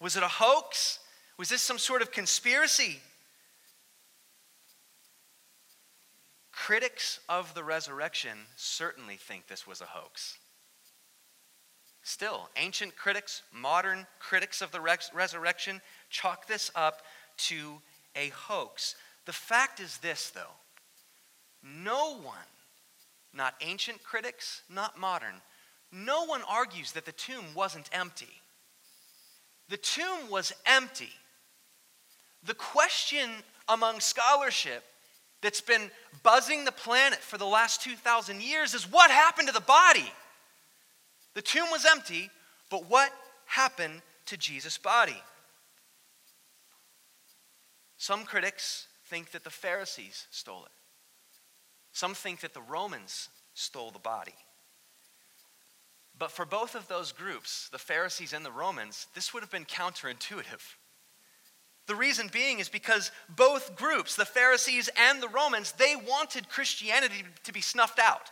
Was 0.00 0.16
it 0.16 0.22
a 0.22 0.28
hoax? 0.28 0.98
Was 1.38 1.48
this 1.48 1.62
some 1.62 1.78
sort 1.78 2.02
of 2.02 2.10
conspiracy? 2.10 2.98
Critics 6.50 7.20
of 7.28 7.52
the 7.54 7.62
resurrection 7.62 8.38
certainly 8.56 9.16
think 9.16 9.46
this 9.48 9.66
was 9.66 9.80
a 9.80 9.86
hoax. 9.86 10.38
Still, 12.04 12.50
ancient 12.56 12.96
critics, 12.96 13.42
modern 13.50 14.06
critics 14.20 14.60
of 14.60 14.70
the 14.70 14.80
res- 14.80 15.10
resurrection 15.14 15.80
chalk 16.10 16.46
this 16.46 16.70
up 16.74 17.00
to 17.38 17.80
a 18.14 18.28
hoax. 18.28 18.94
The 19.24 19.32
fact 19.32 19.80
is 19.80 19.96
this, 19.98 20.30
though 20.30 20.52
no 21.62 22.18
one, 22.18 22.36
not 23.32 23.54
ancient 23.62 24.04
critics, 24.04 24.60
not 24.68 24.98
modern, 24.98 25.40
no 25.90 26.24
one 26.24 26.42
argues 26.46 26.92
that 26.92 27.06
the 27.06 27.12
tomb 27.12 27.44
wasn't 27.54 27.88
empty. 27.90 28.42
The 29.70 29.78
tomb 29.78 30.28
was 30.30 30.52
empty. 30.66 31.12
The 32.42 32.52
question 32.52 33.30
among 33.66 34.00
scholarship 34.00 34.84
that's 35.40 35.62
been 35.62 35.90
buzzing 36.22 36.66
the 36.66 36.72
planet 36.72 37.20
for 37.20 37.38
the 37.38 37.46
last 37.46 37.80
2,000 37.80 38.42
years 38.42 38.74
is 38.74 38.90
what 38.90 39.10
happened 39.10 39.48
to 39.48 39.54
the 39.54 39.60
body? 39.60 40.12
The 41.34 41.42
tomb 41.42 41.66
was 41.70 41.84
empty, 41.84 42.30
but 42.70 42.88
what 42.88 43.12
happened 43.46 44.02
to 44.26 44.36
Jesus' 44.36 44.78
body? 44.78 45.20
Some 47.98 48.24
critics 48.24 48.86
think 49.06 49.30
that 49.32 49.44
the 49.44 49.50
Pharisees 49.50 50.26
stole 50.30 50.64
it. 50.64 50.72
Some 51.92 52.14
think 52.14 52.40
that 52.40 52.54
the 52.54 52.62
Romans 52.62 53.28
stole 53.54 53.90
the 53.90 53.98
body. 53.98 54.34
But 56.18 56.30
for 56.30 56.44
both 56.44 56.74
of 56.74 56.86
those 56.86 57.12
groups, 57.12 57.68
the 57.70 57.78
Pharisees 57.78 58.32
and 58.32 58.44
the 58.44 58.52
Romans, 58.52 59.06
this 59.14 59.34
would 59.34 59.42
have 59.42 59.50
been 59.50 59.64
counterintuitive. 59.64 60.62
The 61.86 61.94
reason 61.94 62.30
being 62.32 62.60
is 62.60 62.68
because 62.68 63.10
both 63.28 63.76
groups, 63.76 64.16
the 64.16 64.24
Pharisees 64.24 64.88
and 64.96 65.22
the 65.22 65.28
Romans, 65.28 65.72
they 65.72 65.96
wanted 65.96 66.48
Christianity 66.48 67.24
to 67.42 67.52
be 67.52 67.60
snuffed 67.60 67.98
out. 67.98 68.30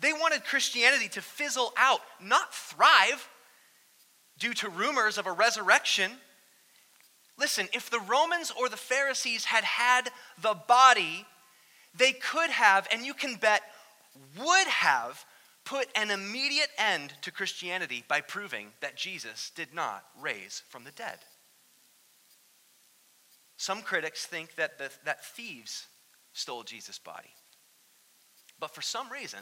They 0.00 0.12
wanted 0.12 0.44
Christianity 0.44 1.08
to 1.10 1.22
fizzle 1.22 1.72
out, 1.76 2.00
not 2.20 2.54
thrive 2.54 3.28
due 4.38 4.54
to 4.54 4.68
rumors 4.68 5.18
of 5.18 5.26
a 5.26 5.32
resurrection. 5.32 6.12
Listen, 7.38 7.68
if 7.72 7.90
the 7.90 8.00
Romans 8.00 8.52
or 8.58 8.68
the 8.68 8.76
Pharisees 8.76 9.44
had 9.44 9.64
had 9.64 10.10
the 10.40 10.54
body, 10.54 11.26
they 11.96 12.12
could 12.12 12.50
have, 12.50 12.88
and 12.92 13.04
you 13.04 13.14
can 13.14 13.36
bet 13.36 13.62
would 14.38 14.66
have, 14.66 15.24
put 15.64 15.88
an 15.94 16.10
immediate 16.10 16.68
end 16.76 17.14
to 17.22 17.30
Christianity 17.30 18.04
by 18.06 18.20
proving 18.20 18.68
that 18.80 18.96
Jesus 18.96 19.50
did 19.54 19.72
not 19.72 20.04
raise 20.20 20.62
from 20.68 20.84
the 20.84 20.90
dead. 20.90 21.18
Some 23.56 23.80
critics 23.82 24.26
think 24.26 24.56
that, 24.56 24.78
the, 24.78 24.90
that 25.04 25.24
thieves 25.24 25.86
stole 26.32 26.64
Jesus' 26.64 26.98
body. 26.98 27.30
But 28.60 28.74
for 28.74 28.82
some 28.82 29.10
reason, 29.10 29.40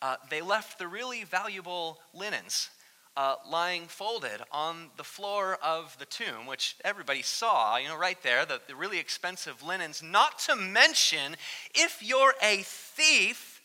uh, 0.00 0.16
they 0.30 0.40
left 0.40 0.78
the 0.78 0.86
really 0.86 1.24
valuable 1.24 1.98
linens 2.14 2.70
uh, 3.18 3.34
lying 3.50 3.82
folded 3.88 4.40
on 4.52 4.90
the 4.96 5.02
floor 5.02 5.58
of 5.60 5.96
the 5.98 6.04
tomb, 6.04 6.46
which 6.46 6.76
everybody 6.84 7.20
saw, 7.20 7.76
you 7.76 7.88
know, 7.88 7.98
right 7.98 8.22
there, 8.22 8.46
the, 8.46 8.60
the 8.68 8.76
really 8.76 9.00
expensive 9.00 9.60
linens. 9.60 10.04
Not 10.04 10.38
to 10.40 10.54
mention, 10.54 11.34
if 11.74 12.00
you're 12.00 12.34
a 12.40 12.62
thief, 12.62 13.60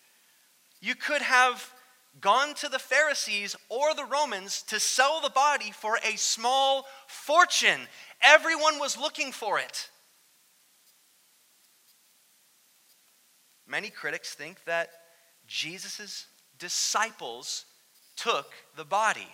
you 0.82 0.96
could 0.96 1.22
have 1.22 1.72
gone 2.20 2.56
to 2.56 2.68
the 2.68 2.80
Pharisees 2.80 3.56
or 3.70 3.94
the 3.94 4.06
Romans 4.06 4.64
to 4.64 4.80
sell 4.80 5.22
the 5.22 5.30
body 5.30 5.70
for 5.70 6.00
a 6.04 6.16
small 6.16 6.88
fortune. 7.06 7.82
Everyone 8.24 8.80
was 8.80 8.98
looking 8.98 9.32
for 9.32 9.60
it. 9.60 9.92
Many 13.68 13.92
critics 13.92 14.34
think 14.34 14.64
that 14.66 14.90
Jesus' 15.48 16.28
disciples 16.60 17.66
took 18.16 18.52
the 18.76 18.86
body. 18.86 19.28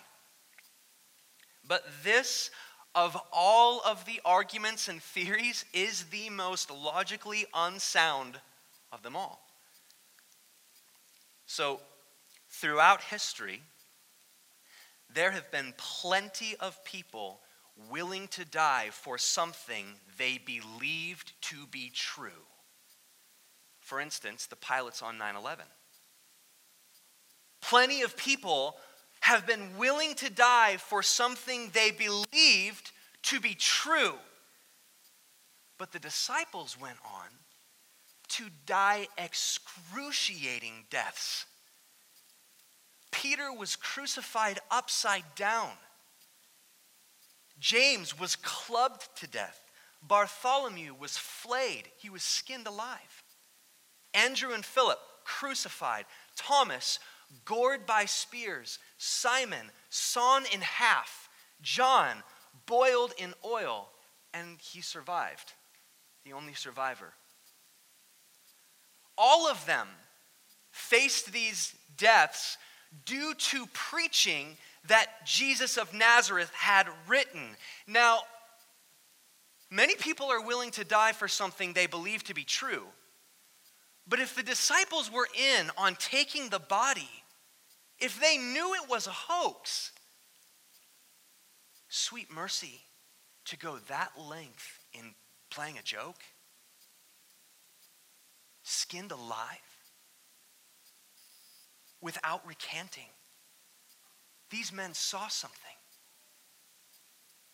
But 1.67 1.83
this, 2.03 2.49
of 2.95 3.17
all 3.31 3.81
of 3.85 4.05
the 4.05 4.19
arguments 4.25 4.87
and 4.87 5.01
theories, 5.01 5.65
is 5.73 6.05
the 6.05 6.29
most 6.29 6.71
logically 6.71 7.45
unsound 7.53 8.39
of 8.91 9.03
them 9.03 9.15
all. 9.15 9.41
So, 11.45 11.79
throughout 12.49 13.01
history, 13.01 13.61
there 15.13 15.31
have 15.31 15.51
been 15.51 15.73
plenty 15.77 16.55
of 16.59 16.83
people 16.83 17.39
willing 17.89 18.27
to 18.29 18.45
die 18.45 18.89
for 18.91 19.17
something 19.17 19.85
they 20.17 20.37
believed 20.37 21.33
to 21.41 21.65
be 21.71 21.91
true. 21.93 22.45
For 23.79 23.99
instance, 23.99 24.45
the 24.45 24.55
pilots 24.55 25.01
on 25.01 25.17
9 25.17 25.35
11. 25.35 25.65
Plenty 27.61 28.01
of 28.01 28.17
people 28.17 28.77
have 29.21 29.45
been 29.45 29.77
willing 29.77 30.15
to 30.15 30.29
die 30.29 30.77
for 30.77 31.03
something 31.03 31.69
they 31.73 31.91
believed 31.91 32.91
to 33.23 33.39
be 33.39 33.53
true. 33.53 34.15
But 35.77 35.91
the 35.91 35.99
disciples 35.99 36.79
went 36.79 36.97
on 37.05 37.27
to 38.29 38.45
die 38.65 39.07
excruciating 39.17 40.85
deaths. 40.89 41.45
Peter 43.11 43.51
was 43.51 43.75
crucified 43.75 44.59
upside 44.69 45.23
down. 45.35 45.71
James 47.59 48.17
was 48.17 48.35
clubbed 48.35 49.07
to 49.17 49.27
death. 49.27 49.59
Bartholomew 50.01 50.93
was 50.97 51.17
flayed. 51.17 51.89
He 51.97 52.09
was 52.09 52.23
skinned 52.23 52.67
alive. 52.67 53.23
Andrew 54.13 54.53
and 54.53 54.63
Philip 54.63 54.99
crucified. 55.25 56.05
Thomas 56.35 56.99
gored 57.45 57.85
by 57.85 58.05
spears. 58.05 58.79
Simon 58.97 59.71
sawn 59.89 60.43
in 60.53 60.61
half. 60.61 61.29
John 61.61 62.23
boiled 62.65 63.13
in 63.17 63.33
oil. 63.45 63.89
And 64.33 64.57
he 64.61 64.81
survived, 64.81 65.53
the 66.23 66.33
only 66.33 66.53
survivor. 66.53 67.13
All 69.17 69.47
of 69.47 69.65
them 69.65 69.87
faced 70.71 71.31
these 71.31 71.73
deaths 71.97 72.57
due 73.05 73.33
to 73.33 73.65
preaching 73.73 74.57
that 74.87 75.25
Jesus 75.25 75.77
of 75.77 75.93
Nazareth 75.93 76.51
had 76.53 76.87
written. 77.07 77.41
Now, 77.87 78.19
many 79.69 79.95
people 79.95 80.27
are 80.27 80.41
willing 80.41 80.71
to 80.71 80.83
die 80.83 81.11
for 81.11 81.27
something 81.27 81.73
they 81.73 81.87
believe 81.87 82.23
to 82.25 82.33
be 82.33 82.43
true. 82.43 82.83
But 84.09 84.19
if 84.19 84.35
the 84.35 84.41
disciples 84.41 85.11
were 85.11 85.27
in 85.37 85.69
on 85.77 85.95
taking 85.95 86.49
the 86.49 86.59
body, 86.59 87.09
if 87.99 88.19
they 88.19 88.37
knew 88.37 88.73
it 88.73 88.89
was 88.89 89.05
a 89.05 89.11
hoax, 89.11 89.91
sweet 91.89 92.31
mercy 92.31 92.81
to 93.45 93.57
go 93.57 93.77
that 93.87 94.11
length 94.19 94.79
in 94.93 95.13
playing 95.51 95.77
a 95.77 95.83
joke, 95.83 96.21
skinned 98.63 99.11
alive, 99.11 99.57
without 102.01 102.45
recanting. 102.47 103.09
These 104.49 104.73
men 104.73 104.95
saw 104.95 105.27
something. 105.27 105.59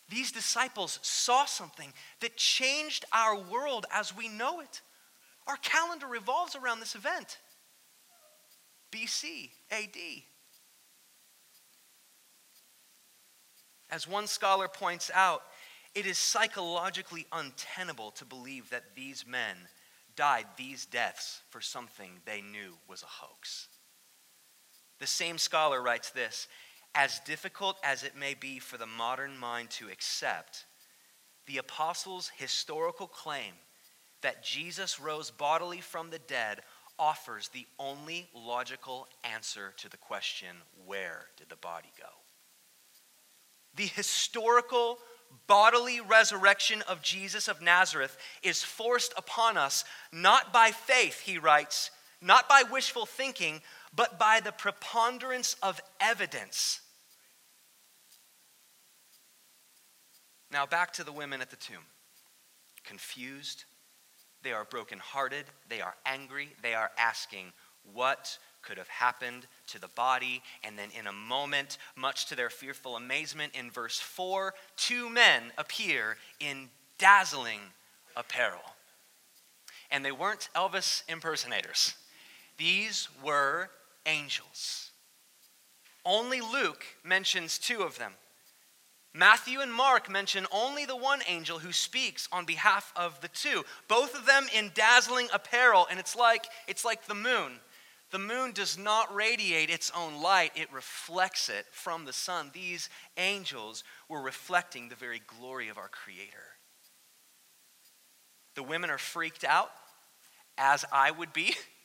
These 0.08 0.32
disciples 0.32 1.00
saw 1.02 1.44
something 1.44 1.92
that 2.20 2.36
changed 2.36 3.04
our 3.12 3.36
world 3.36 3.86
as 3.92 4.16
we 4.16 4.28
know 4.28 4.60
it. 4.60 4.80
Our 5.46 5.56
calendar 5.56 6.06
revolves 6.06 6.56
around 6.56 6.80
this 6.80 6.94
event. 6.94 7.38
BC, 8.92 9.50
AD. 9.70 9.96
As 13.90 14.08
one 14.08 14.26
scholar 14.26 14.68
points 14.68 15.10
out, 15.14 15.42
it 15.94 16.06
is 16.06 16.18
psychologically 16.18 17.26
untenable 17.32 18.10
to 18.12 18.24
believe 18.24 18.70
that 18.70 18.96
these 18.96 19.24
men 19.26 19.56
died 20.16 20.46
these 20.56 20.86
deaths 20.86 21.42
for 21.50 21.60
something 21.60 22.10
they 22.24 22.40
knew 22.40 22.74
was 22.88 23.02
a 23.02 23.06
hoax. 23.06 23.68
The 24.98 25.06
same 25.06 25.38
scholar 25.38 25.80
writes 25.80 26.10
this 26.10 26.48
As 26.94 27.20
difficult 27.20 27.78
as 27.84 28.02
it 28.02 28.16
may 28.16 28.34
be 28.34 28.58
for 28.58 28.78
the 28.78 28.86
modern 28.86 29.38
mind 29.38 29.70
to 29.70 29.88
accept, 29.88 30.64
the 31.46 31.58
apostles' 31.58 32.32
historical 32.36 33.06
claim 33.06 33.52
that 34.26 34.42
Jesus 34.42 34.98
rose 34.98 35.30
bodily 35.30 35.80
from 35.80 36.10
the 36.10 36.18
dead 36.18 36.58
offers 36.98 37.46
the 37.46 37.64
only 37.78 38.28
logical 38.34 39.06
answer 39.22 39.72
to 39.76 39.88
the 39.88 39.96
question 39.96 40.48
where 40.84 41.26
did 41.36 41.48
the 41.48 41.54
body 41.54 41.92
go? 41.96 42.08
The 43.76 43.84
historical 43.84 44.98
bodily 45.46 46.00
resurrection 46.00 46.82
of 46.88 47.02
Jesus 47.02 47.46
of 47.46 47.62
Nazareth 47.62 48.18
is 48.42 48.64
forced 48.64 49.14
upon 49.16 49.56
us 49.56 49.84
not 50.12 50.52
by 50.52 50.72
faith, 50.72 51.20
he 51.20 51.38
writes, 51.38 51.92
not 52.20 52.48
by 52.48 52.64
wishful 52.68 53.06
thinking, 53.06 53.60
but 53.94 54.18
by 54.18 54.40
the 54.40 54.50
preponderance 54.50 55.54
of 55.62 55.80
evidence. 56.00 56.80
Now, 60.50 60.66
back 60.66 60.92
to 60.94 61.04
the 61.04 61.12
women 61.12 61.40
at 61.40 61.50
the 61.50 61.56
tomb. 61.56 61.84
Confused, 62.82 63.66
they 64.46 64.52
are 64.52 64.64
brokenhearted, 64.64 65.44
they 65.68 65.80
are 65.80 65.96
angry, 66.06 66.50
they 66.62 66.72
are 66.72 66.92
asking, 66.96 67.46
What 67.92 68.38
could 68.62 68.78
have 68.78 68.86
happened 68.86 69.48
to 69.66 69.80
the 69.80 69.88
body? 69.88 70.40
And 70.62 70.78
then, 70.78 70.90
in 70.96 71.08
a 71.08 71.12
moment, 71.12 71.78
much 71.96 72.26
to 72.26 72.36
their 72.36 72.48
fearful 72.48 72.94
amazement, 72.94 73.56
in 73.56 73.72
verse 73.72 73.98
4, 73.98 74.54
two 74.76 75.10
men 75.10 75.50
appear 75.58 76.16
in 76.38 76.68
dazzling 76.96 77.58
apparel. 78.16 78.60
And 79.90 80.04
they 80.04 80.12
weren't 80.12 80.48
Elvis 80.54 81.02
impersonators, 81.08 81.96
these 82.56 83.08
were 83.24 83.70
angels. 84.06 84.92
Only 86.04 86.40
Luke 86.40 86.84
mentions 87.02 87.58
two 87.58 87.82
of 87.82 87.98
them. 87.98 88.12
Matthew 89.16 89.60
and 89.60 89.72
Mark 89.72 90.10
mention 90.10 90.46
only 90.52 90.84
the 90.84 90.96
one 90.96 91.22
angel 91.26 91.58
who 91.58 91.72
speaks 91.72 92.28
on 92.30 92.44
behalf 92.44 92.92
of 92.94 93.18
the 93.22 93.28
two, 93.28 93.64
both 93.88 94.14
of 94.14 94.26
them 94.26 94.46
in 94.54 94.72
dazzling 94.74 95.28
apparel, 95.32 95.86
and 95.90 95.98
it's 95.98 96.14
like 96.14 96.46
it's 96.68 96.84
like 96.84 97.06
the 97.06 97.14
moon. 97.14 97.60
The 98.10 98.18
moon 98.18 98.52
does 98.52 98.76
not 98.76 99.12
radiate 99.14 99.70
its 99.70 99.90
own 99.96 100.20
light, 100.20 100.52
it 100.54 100.72
reflects 100.72 101.48
it 101.48 101.64
from 101.72 102.04
the 102.04 102.12
sun. 102.12 102.50
These 102.52 102.90
angels 103.16 103.84
were 104.08 104.20
reflecting 104.20 104.88
the 104.88 104.94
very 104.94 105.22
glory 105.26 105.68
of 105.68 105.78
our 105.78 105.88
Creator. 105.88 106.44
The 108.54 108.62
women 108.62 108.90
are 108.90 108.98
freaked 108.98 109.44
out, 109.44 109.70
as 110.58 110.84
I 110.92 111.10
would 111.10 111.32
be. 111.32 111.54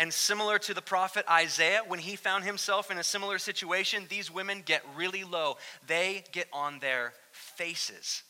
And 0.00 0.14
similar 0.14 0.58
to 0.60 0.72
the 0.72 0.80
prophet 0.80 1.26
Isaiah, 1.28 1.82
when 1.86 1.98
he 1.98 2.16
found 2.16 2.44
himself 2.44 2.90
in 2.90 2.96
a 2.96 3.04
similar 3.04 3.38
situation, 3.38 4.06
these 4.08 4.30
women 4.30 4.62
get 4.64 4.82
really 4.96 5.24
low. 5.24 5.58
They 5.86 6.24
get 6.32 6.48
on 6.54 6.78
their 6.78 7.12
faces. 7.32 8.22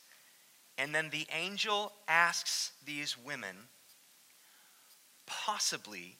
And 0.77 0.93
then 0.93 1.11
the 1.11 1.29
angel 1.33 1.93
asks 2.09 2.73
these 2.85 3.17
women, 3.17 3.55
possibly 5.27 6.17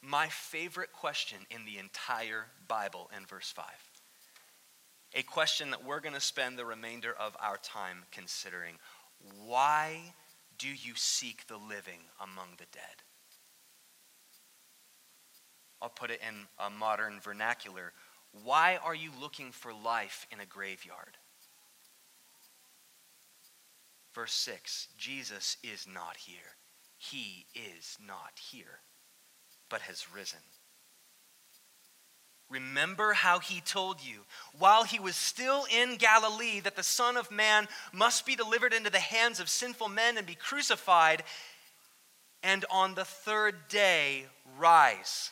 my 0.00 0.28
favorite 0.28 0.92
question 0.92 1.38
in 1.50 1.64
the 1.64 1.78
entire 1.78 2.46
Bible 2.68 3.10
in 3.16 3.26
verse 3.26 3.50
5. 3.50 3.64
A 5.14 5.24
question 5.24 5.72
that 5.72 5.84
we're 5.84 6.00
going 6.00 6.14
to 6.14 6.20
spend 6.20 6.56
the 6.56 6.64
remainder 6.64 7.12
of 7.18 7.36
our 7.40 7.56
time 7.56 8.04
considering. 8.12 8.74
Why 9.44 10.14
do 10.56 10.68
you 10.68 10.94
seek 10.94 11.48
the 11.48 11.56
living 11.56 12.02
among 12.20 12.50
the 12.58 12.66
dead? 12.70 13.03
I'll 15.84 15.90
put 15.90 16.10
it 16.10 16.20
in 16.26 16.34
a 16.58 16.70
modern 16.70 17.20
vernacular. 17.20 17.92
Why 18.42 18.78
are 18.82 18.94
you 18.94 19.10
looking 19.20 19.52
for 19.52 19.70
life 19.70 20.26
in 20.32 20.40
a 20.40 20.46
graveyard? 20.46 21.18
Verse 24.14 24.32
6 24.32 24.88
Jesus 24.96 25.58
is 25.62 25.86
not 25.86 26.16
here. 26.16 26.56
He 26.96 27.44
is 27.54 27.98
not 28.00 28.32
here, 28.50 28.80
but 29.68 29.82
has 29.82 30.06
risen. 30.10 30.38
Remember 32.48 33.12
how 33.12 33.38
he 33.38 33.60
told 33.60 34.02
you, 34.02 34.20
while 34.58 34.84
he 34.84 34.98
was 34.98 35.16
still 35.16 35.66
in 35.70 35.96
Galilee, 35.96 36.60
that 36.60 36.76
the 36.76 36.82
Son 36.82 37.18
of 37.18 37.30
Man 37.30 37.68
must 37.92 38.24
be 38.24 38.36
delivered 38.36 38.72
into 38.72 38.90
the 38.90 39.00
hands 39.00 39.38
of 39.38 39.50
sinful 39.50 39.90
men 39.90 40.16
and 40.16 40.26
be 40.26 40.34
crucified, 40.34 41.24
and 42.42 42.64
on 42.70 42.94
the 42.94 43.04
third 43.04 43.68
day 43.68 44.24
rise. 44.56 45.30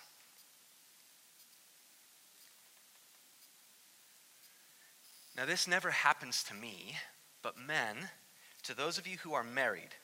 Now, 5.36 5.46
this 5.46 5.66
never 5.66 5.90
happens 5.90 6.42
to 6.44 6.54
me, 6.54 6.96
but 7.42 7.56
men, 7.56 7.96
to 8.64 8.76
those 8.76 8.98
of 8.98 9.06
you 9.06 9.16
who 9.18 9.32
are 9.32 9.42
married, 9.42 9.94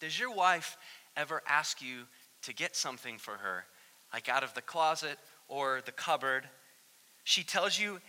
does 0.00 0.18
your 0.18 0.32
wife 0.32 0.76
ever 1.16 1.42
ask 1.46 1.82
you 1.82 2.04
to 2.42 2.54
get 2.54 2.76
something 2.76 3.18
for 3.18 3.32
her, 3.32 3.64
like 4.12 4.28
out 4.28 4.44
of 4.44 4.54
the 4.54 4.62
closet 4.62 5.18
or 5.48 5.82
the 5.84 5.92
cupboard? 5.92 6.48
She 7.24 7.42
tells 7.42 7.78
you 7.78 8.00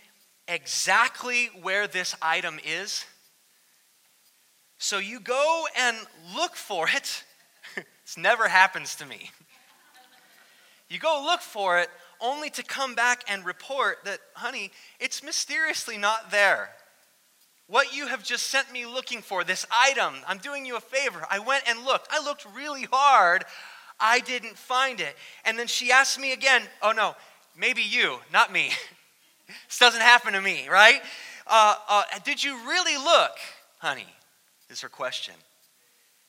exactly 0.46 1.50
where 1.60 1.86
this 1.86 2.14
item 2.22 2.58
is. 2.64 3.04
So 4.78 4.98
you 4.98 5.20
go 5.20 5.66
and 5.78 5.96
look 6.34 6.54
for 6.54 6.88
it. 6.88 7.24
this 7.74 8.16
never 8.16 8.48
happens 8.48 8.94
to 8.96 9.06
me. 9.06 9.30
You 10.88 10.98
go 10.98 11.22
look 11.24 11.40
for 11.40 11.78
it 11.78 11.88
only 12.22 12.48
to 12.50 12.62
come 12.62 12.94
back 12.94 13.24
and 13.28 13.44
report 13.44 13.98
that, 14.04 14.20
honey, 14.34 14.70
it's 15.00 15.22
mysteriously 15.22 15.98
not 15.98 16.30
there. 16.30 16.70
What 17.66 17.94
you 17.94 18.06
have 18.06 18.22
just 18.22 18.46
sent 18.46 18.72
me 18.72 18.86
looking 18.86 19.20
for, 19.20 19.44
this 19.44 19.66
item, 19.70 20.14
I'm 20.26 20.38
doing 20.38 20.64
you 20.64 20.76
a 20.76 20.80
favor. 20.80 21.26
I 21.30 21.38
went 21.38 21.64
and 21.68 21.84
looked. 21.84 22.08
I 22.10 22.24
looked 22.24 22.46
really 22.54 22.86
hard. 22.90 23.44
I 23.98 24.20
didn't 24.20 24.56
find 24.56 25.00
it. 25.00 25.16
And 25.44 25.58
then 25.58 25.66
she 25.66 25.92
asked 25.92 26.20
me 26.20 26.32
again, 26.32 26.62
oh 26.82 26.92
no, 26.92 27.14
maybe 27.56 27.82
you, 27.82 28.18
not 28.32 28.52
me. 28.52 28.70
this 29.68 29.78
doesn't 29.78 30.00
happen 30.00 30.32
to 30.34 30.40
me, 30.40 30.68
right? 30.68 31.00
Uh, 31.46 31.74
uh, 31.88 32.02
did 32.24 32.42
you 32.42 32.56
really 32.68 32.96
look, 32.96 33.32
honey? 33.78 34.06
Is 34.70 34.80
her 34.80 34.88
question. 34.88 35.34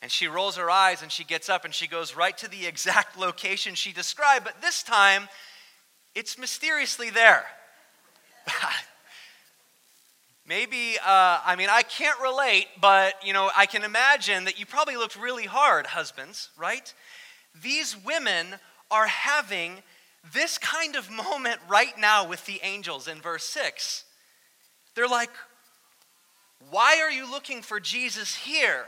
And 0.02 0.12
she 0.12 0.28
rolls 0.28 0.58
her 0.58 0.70
eyes 0.70 1.02
and 1.02 1.12
she 1.12 1.24
gets 1.24 1.48
up 1.48 1.64
and 1.64 1.74
she 1.74 1.88
goes 1.88 2.16
right 2.16 2.38
to 2.40 2.50
the 2.50 2.66
exact 2.66 3.18
location 3.18 3.74
she 3.74 3.94
described, 3.94 4.44
but 4.44 4.62
this 4.62 4.84
time 4.84 5.30
it's 6.16 6.38
mysteriously 6.38 7.10
there. 7.10 7.46
Maybe, 10.46 10.98
uh, 10.98 11.40
I 11.46 11.56
mean, 11.58 11.70
I 11.72 11.84
can't 11.84 12.20
relate, 12.20 12.68
but, 12.82 13.14
you 13.26 13.32
know, 13.32 13.50
I 13.56 13.66
can 13.66 13.84
imagine 13.84 14.44
that 14.44 14.60
you 14.60 14.66
probably 14.66 14.98
looked 14.98 15.16
really 15.16 15.46
hard, 15.46 15.88
husbands, 15.88 16.50
right? 16.58 16.94
These 17.62 17.96
women 18.04 18.56
are 18.92 19.08
having 19.08 19.82
this 20.34 20.58
kind 20.58 20.96
of 20.96 21.10
moment 21.10 21.60
right 21.70 21.98
now 21.98 22.28
with 22.28 22.46
the 22.46 22.60
angels 22.62 23.08
in 23.08 23.22
verse 23.22 23.46
6. 23.46 24.04
They're 24.96 25.08
like, 25.08 25.32
Why 26.70 27.00
are 27.02 27.12
you 27.12 27.30
looking 27.30 27.62
for 27.62 27.80
Jesus 27.80 28.36
here? 28.36 28.86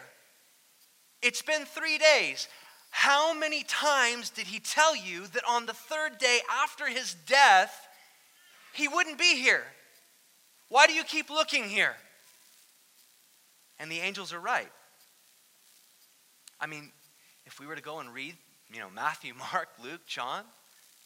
It's 1.21 1.41
been 1.41 1.65
three 1.65 1.97
days. 1.97 2.47
How 2.97 3.34
many 3.34 3.62
times 3.63 4.29
did 4.29 4.47
he 4.47 4.60
tell 4.60 4.95
you 4.95 5.27
that 5.27 5.43
on 5.45 5.65
the 5.65 5.73
third 5.73 6.17
day 6.17 6.39
after 6.63 6.88
his 6.88 7.13
death, 7.27 7.89
he 8.73 8.88
wouldn't 8.88 9.19
be 9.19 9.36
here? 9.36 9.65
Why 10.69 10.88
do 10.88 10.93
you 10.93 11.03
keep 11.03 11.29
looking 11.29 11.65
here? 11.65 11.97
And 13.79 13.91
the 13.91 13.99
angels 13.99 14.31
are 14.31 14.39
right. 14.39 14.71
I 16.62 16.67
mean, 16.67 16.93
if 17.45 17.60
we 17.60 17.67
were 17.67 17.75
to 17.75 17.81
go 17.81 17.99
and 17.99 18.13
read, 18.13 18.38
you 18.73 18.79
know, 18.79 18.89
Matthew, 18.89 19.34
Mark, 19.53 19.67
Luke, 19.84 20.08
John, 20.08 20.45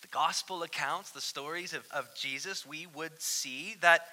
the 0.04 0.10
gospel 0.10 0.62
accounts, 0.62 1.10
the 1.10 1.20
stories 1.20 1.74
of, 1.74 1.88
of 1.90 2.08
Jesus, 2.16 2.68
we 2.68 2.86
would 2.94 3.20
see 3.20 3.78
that 3.82 4.06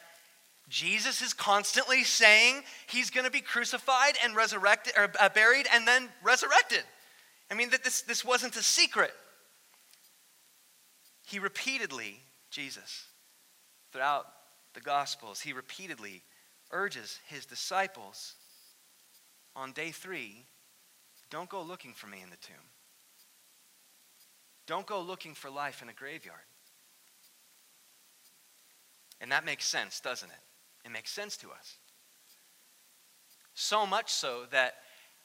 Jesus 0.70 1.20
is 1.20 1.34
constantly 1.34 2.04
saying 2.04 2.62
he's 2.88 3.10
going 3.10 3.26
to 3.26 3.30
be 3.30 3.42
crucified 3.42 4.14
and 4.24 4.34
resurrected, 4.34 4.94
or 4.96 5.12
uh, 5.20 5.28
buried 5.28 5.66
and 5.74 5.86
then 5.86 6.08
resurrected. 6.22 6.82
I 7.50 7.54
mean, 7.54 7.70
that 7.70 7.84
this, 7.84 8.02
this 8.02 8.24
wasn't 8.24 8.56
a 8.56 8.62
secret. 8.62 9.12
He 11.26 11.38
repeatedly, 11.38 12.20
Jesus, 12.50 13.06
throughout 13.92 14.26
the 14.74 14.80
Gospels, 14.80 15.40
he 15.40 15.52
repeatedly 15.52 16.22
urges 16.70 17.20
his 17.26 17.46
disciples 17.46 18.34
on 19.54 19.72
day 19.72 19.90
three 19.90 20.46
don't 21.30 21.48
go 21.48 21.62
looking 21.62 21.92
for 21.92 22.06
me 22.06 22.22
in 22.22 22.30
the 22.30 22.36
tomb. 22.36 22.56
Don't 24.66 24.86
go 24.86 25.00
looking 25.00 25.34
for 25.34 25.50
life 25.50 25.82
in 25.82 25.88
a 25.88 25.92
graveyard. 25.92 26.38
And 29.20 29.32
that 29.32 29.44
makes 29.44 29.66
sense, 29.66 30.00
doesn't 30.00 30.28
it? 30.28 30.84
It 30.84 30.92
makes 30.92 31.10
sense 31.10 31.36
to 31.38 31.48
us. 31.48 31.78
So 33.54 33.86
much 33.86 34.12
so 34.12 34.44
that 34.50 34.74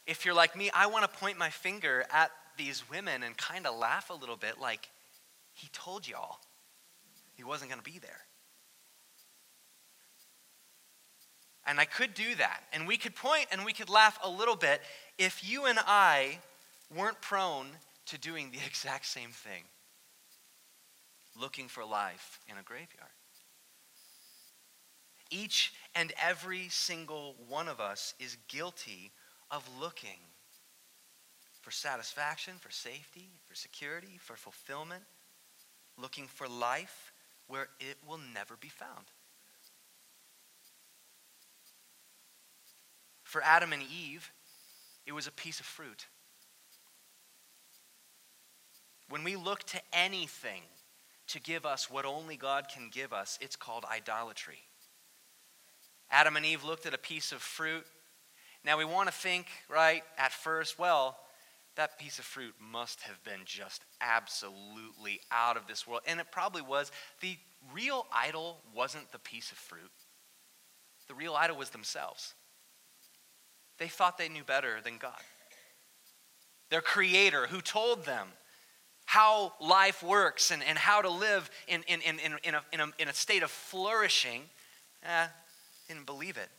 if 0.06 0.26
you're 0.26 0.34
like 0.34 0.56
me, 0.56 0.70
I 0.74 0.88
want 0.88 1.04
to 1.04 1.20
point 1.20 1.38
my 1.38 1.50
finger 1.50 2.06
at 2.12 2.32
these 2.58 2.90
women 2.90 3.24
and 3.24 3.36
kind 3.38 3.66
of 3.66 3.78
laugh 3.78 4.10
a 4.10 4.14
little 4.14 4.36
bit 4.36 4.60
like, 4.60 4.90
he 5.54 5.68
told 5.74 6.08
y'all 6.08 6.38
he 7.34 7.44
wasn't 7.44 7.70
going 7.70 7.82
to 7.82 7.92
be 7.92 8.00
there. 8.00 8.22
And 11.66 11.80
I 11.80 11.86
could 11.86 12.14
do 12.14 12.36
that. 12.36 12.62
And 12.74 12.88
we 12.88 12.98
could 12.98 13.16
point 13.16 13.48
and 13.52 13.64
we 13.64 13.74
could 13.74 13.90
laugh 13.90 14.20
a 14.24 14.30
little 14.30 14.56
bit 14.56 14.82
if 15.18 15.48
you 15.48 15.66
and 15.66 15.78
I 15.80 16.40
weren't 16.96 17.22
prone 17.22 17.68
to 18.08 18.18
doing 18.18 18.52
the 18.52 18.58
exact 18.66 19.06
same 19.06 19.32
thing 19.32 19.64
looking 21.40 21.68
for 21.68 21.86
life 21.86 22.40
in 22.48 22.58
a 22.58 22.64
graveyard. 22.64 23.10
Each 25.30 25.72
and 25.96 26.12
every 26.22 26.68
single 26.70 27.36
one 27.48 27.70
of 27.70 27.80
us 27.80 28.14
is 28.20 28.36
guilty 28.50 29.12
of 29.52 29.70
looking 29.80 30.20
for 31.62 31.72
satisfaction, 31.72 32.54
for 32.60 32.72
safety, 32.72 33.30
for 33.46 33.54
security, 33.54 34.18
for 34.20 34.36
fulfillment, 34.36 35.04
looking 35.98 36.28
for 36.28 36.48
life 36.48 37.12
where 37.48 37.68
it 37.80 37.98
will 38.08 38.20
never 38.34 38.56
be 38.60 38.70
found. 38.70 39.06
For 43.24 43.42
Adam 43.44 43.72
and 43.74 43.84
Eve, 43.84 44.32
it 45.06 45.12
was 45.12 45.28
a 45.28 45.32
piece 45.32 45.60
of 45.60 45.66
fruit. 45.66 46.08
When 49.10 49.24
we 49.24 49.36
look 49.36 49.64
to 49.68 49.82
anything 49.94 50.64
to 51.28 51.40
give 51.40 51.66
us 51.66 51.90
what 51.90 52.06
only 52.06 52.38
God 52.38 52.66
can 52.74 52.90
give 52.90 53.14
us, 53.14 53.38
it's 53.42 53.56
called 53.56 53.86
idolatry. 53.90 54.60
Adam 56.10 56.36
and 56.36 56.46
Eve 56.46 56.64
looked 56.64 56.86
at 56.86 56.94
a 56.94 56.98
piece 56.98 57.32
of 57.32 57.42
fruit 57.42 57.86
Now 58.64 58.78
we 58.78 58.86
want 58.86 59.08
to 59.08 59.14
think, 59.14 59.48
right, 59.70 60.04
at 60.18 60.32
first, 60.32 60.78
well, 60.78 61.18
that 61.76 61.98
piece 61.98 62.20
of 62.20 62.26
fruit 62.26 62.54
must 62.60 63.02
have 63.02 63.24
been 63.24 63.42
just 63.46 63.84
absolutely 64.02 65.22
out 65.32 65.58
of 65.58 65.68
this 65.68 65.88
world. 65.88 66.02
And 66.06 66.20
it 66.20 66.28
probably 66.32 66.62
was. 66.62 66.92
The 67.22 67.38
real 67.74 68.06
idol 68.14 68.58
wasn't 68.76 69.12
the 69.12 69.20
piece 69.20 69.52
of 69.52 69.58
fruit, 69.58 69.92
the 71.08 71.16
real 71.16 71.36
idol 71.36 71.58
was 71.58 71.70
themselves. 71.70 72.34
They 73.78 73.88
thought 73.88 74.18
they 74.18 74.30
knew 74.30 74.44
better 74.44 74.80
than 74.84 74.98
God. 74.98 75.20
Their 76.70 76.82
creator, 76.82 77.48
who 77.48 77.62
told 77.62 78.06
them 78.06 78.28
how 79.06 79.54
life 79.60 80.04
works 80.04 80.52
and, 80.52 80.62
and 80.64 80.78
how 80.78 81.02
to 81.02 81.10
live 81.10 81.50
in, 81.68 81.82
in, 81.88 82.00
in, 82.02 82.20
in, 82.20 82.54
a, 82.54 82.62
in, 82.72 82.80
a, 82.80 82.88
in 83.00 83.08
a 83.08 83.14
state 83.14 83.42
of 83.42 83.50
flourishing, 83.50 84.44
eh, 85.04 85.26
didn't 85.88 86.06
believe 86.06 86.38
it 86.38 86.50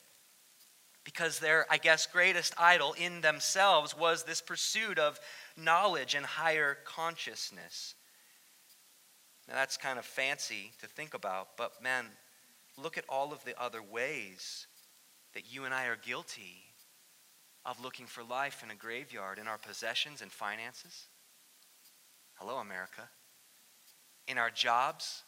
because 1.04 1.38
their, 1.38 1.66
I 1.70 1.78
guess, 1.78 2.06
greatest 2.06 2.54
idol 2.58 2.94
in 2.94 3.20
themselves 3.20 3.96
was 3.96 4.22
this 4.22 4.40
pursuit 4.40 4.98
of 4.98 5.18
knowledge 5.56 6.14
and 6.14 6.24
higher 6.24 6.78
consciousness. 6.84 7.94
Now, 9.48 9.54
that's 9.54 9.76
kind 9.76 9.98
of 9.98 10.04
fancy 10.04 10.72
to 10.80 10.86
think 10.86 11.14
about, 11.14 11.56
but 11.56 11.82
man, 11.82 12.06
look 12.76 12.96
at 12.96 13.04
all 13.08 13.32
of 13.32 13.44
the 13.44 13.60
other 13.60 13.82
ways 13.82 14.66
that 15.34 15.52
you 15.52 15.64
and 15.64 15.74
I 15.74 15.86
are 15.86 15.96
guilty 15.96 16.62
of 17.64 17.82
looking 17.82 18.06
for 18.06 18.22
life 18.22 18.62
in 18.62 18.70
a 18.70 18.74
graveyard 18.74 19.38
in 19.38 19.48
our 19.48 19.58
possessions 19.58 20.22
and 20.22 20.30
finances. 20.30 21.06
Hello, 22.34 22.58
America. 22.58 23.08
In 24.26 24.38
our 24.38 24.50
jobs, 24.50 25.22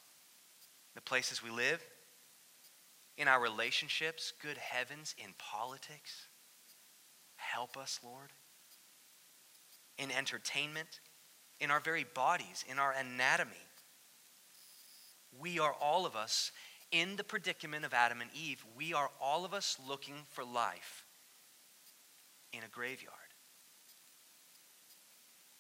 the 0.95 1.01
places 1.01 1.43
we 1.43 1.51
live, 1.51 1.85
in 3.17 3.29
our 3.29 3.41
relationships, 3.41 4.33
good 4.43 4.59
heavens, 4.59 5.15
in 5.19 5.35
politics. 5.39 6.29
Help 7.37 7.77
us, 7.77 8.01
Lord. 8.03 8.31
In 9.99 10.11
entertainment, 10.11 11.01
in 11.61 11.71
our 11.71 11.81
very 11.81 12.05
bodies, 12.05 12.65
in 12.69 12.79
our 12.79 12.93
anatomy. 12.93 13.53
We 15.39 15.59
are 15.59 15.75
all 15.81 16.07
of 16.07 16.17
us 16.17 16.53
in 16.91 17.17
the 17.17 17.25
predicament 17.25 17.85
of 17.85 17.95
Adam 17.95 18.21
and 18.21 18.31
Eve. 18.35 18.65
We 18.77 18.95
are 18.95 19.11
all 19.21 19.45
of 19.45 19.55
us 19.55 19.79
looking 19.87 20.15
for 20.31 20.45
life 20.45 21.05
in 22.53 22.61
a 22.61 22.69
graveyard. 22.69 23.15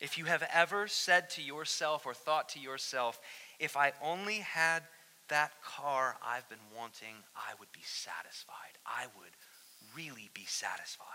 If 0.01 0.19
you 0.19 0.27
have 0.27 0.47
ever 0.53 0.87
said 0.87 1.31
to 1.31 1.43
yourself 1.43 2.07
or 2.07 2.14
thought 2.14 2.51
to 2.51 2.61
yourself, 2.61 3.19
if 3.59 3.77
I 3.77 3.93
only 4.03 4.38
had 4.38 4.83
that 5.29 5.53
car 5.65 6.17
I've 6.25 6.49
been 6.49 6.59
wanting, 6.77 7.15
I 7.35 7.55
would 7.59 7.73
be 7.73 7.83
satisfied. 7.85 8.79
I 8.87 9.07
would 9.17 9.33
really 9.97 10.31
be 10.35 10.45
satisfied. 10.47 11.07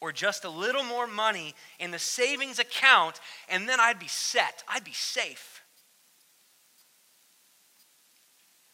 Or 0.00 0.12
just 0.12 0.44
a 0.44 0.50
little 0.50 0.82
more 0.82 1.06
money 1.06 1.54
in 1.78 1.90
the 1.90 1.98
savings 1.98 2.58
account, 2.58 3.20
and 3.48 3.68
then 3.68 3.78
I'd 3.80 3.98
be 3.98 4.08
set. 4.08 4.62
I'd 4.66 4.84
be 4.84 4.92
safe. 4.92 5.62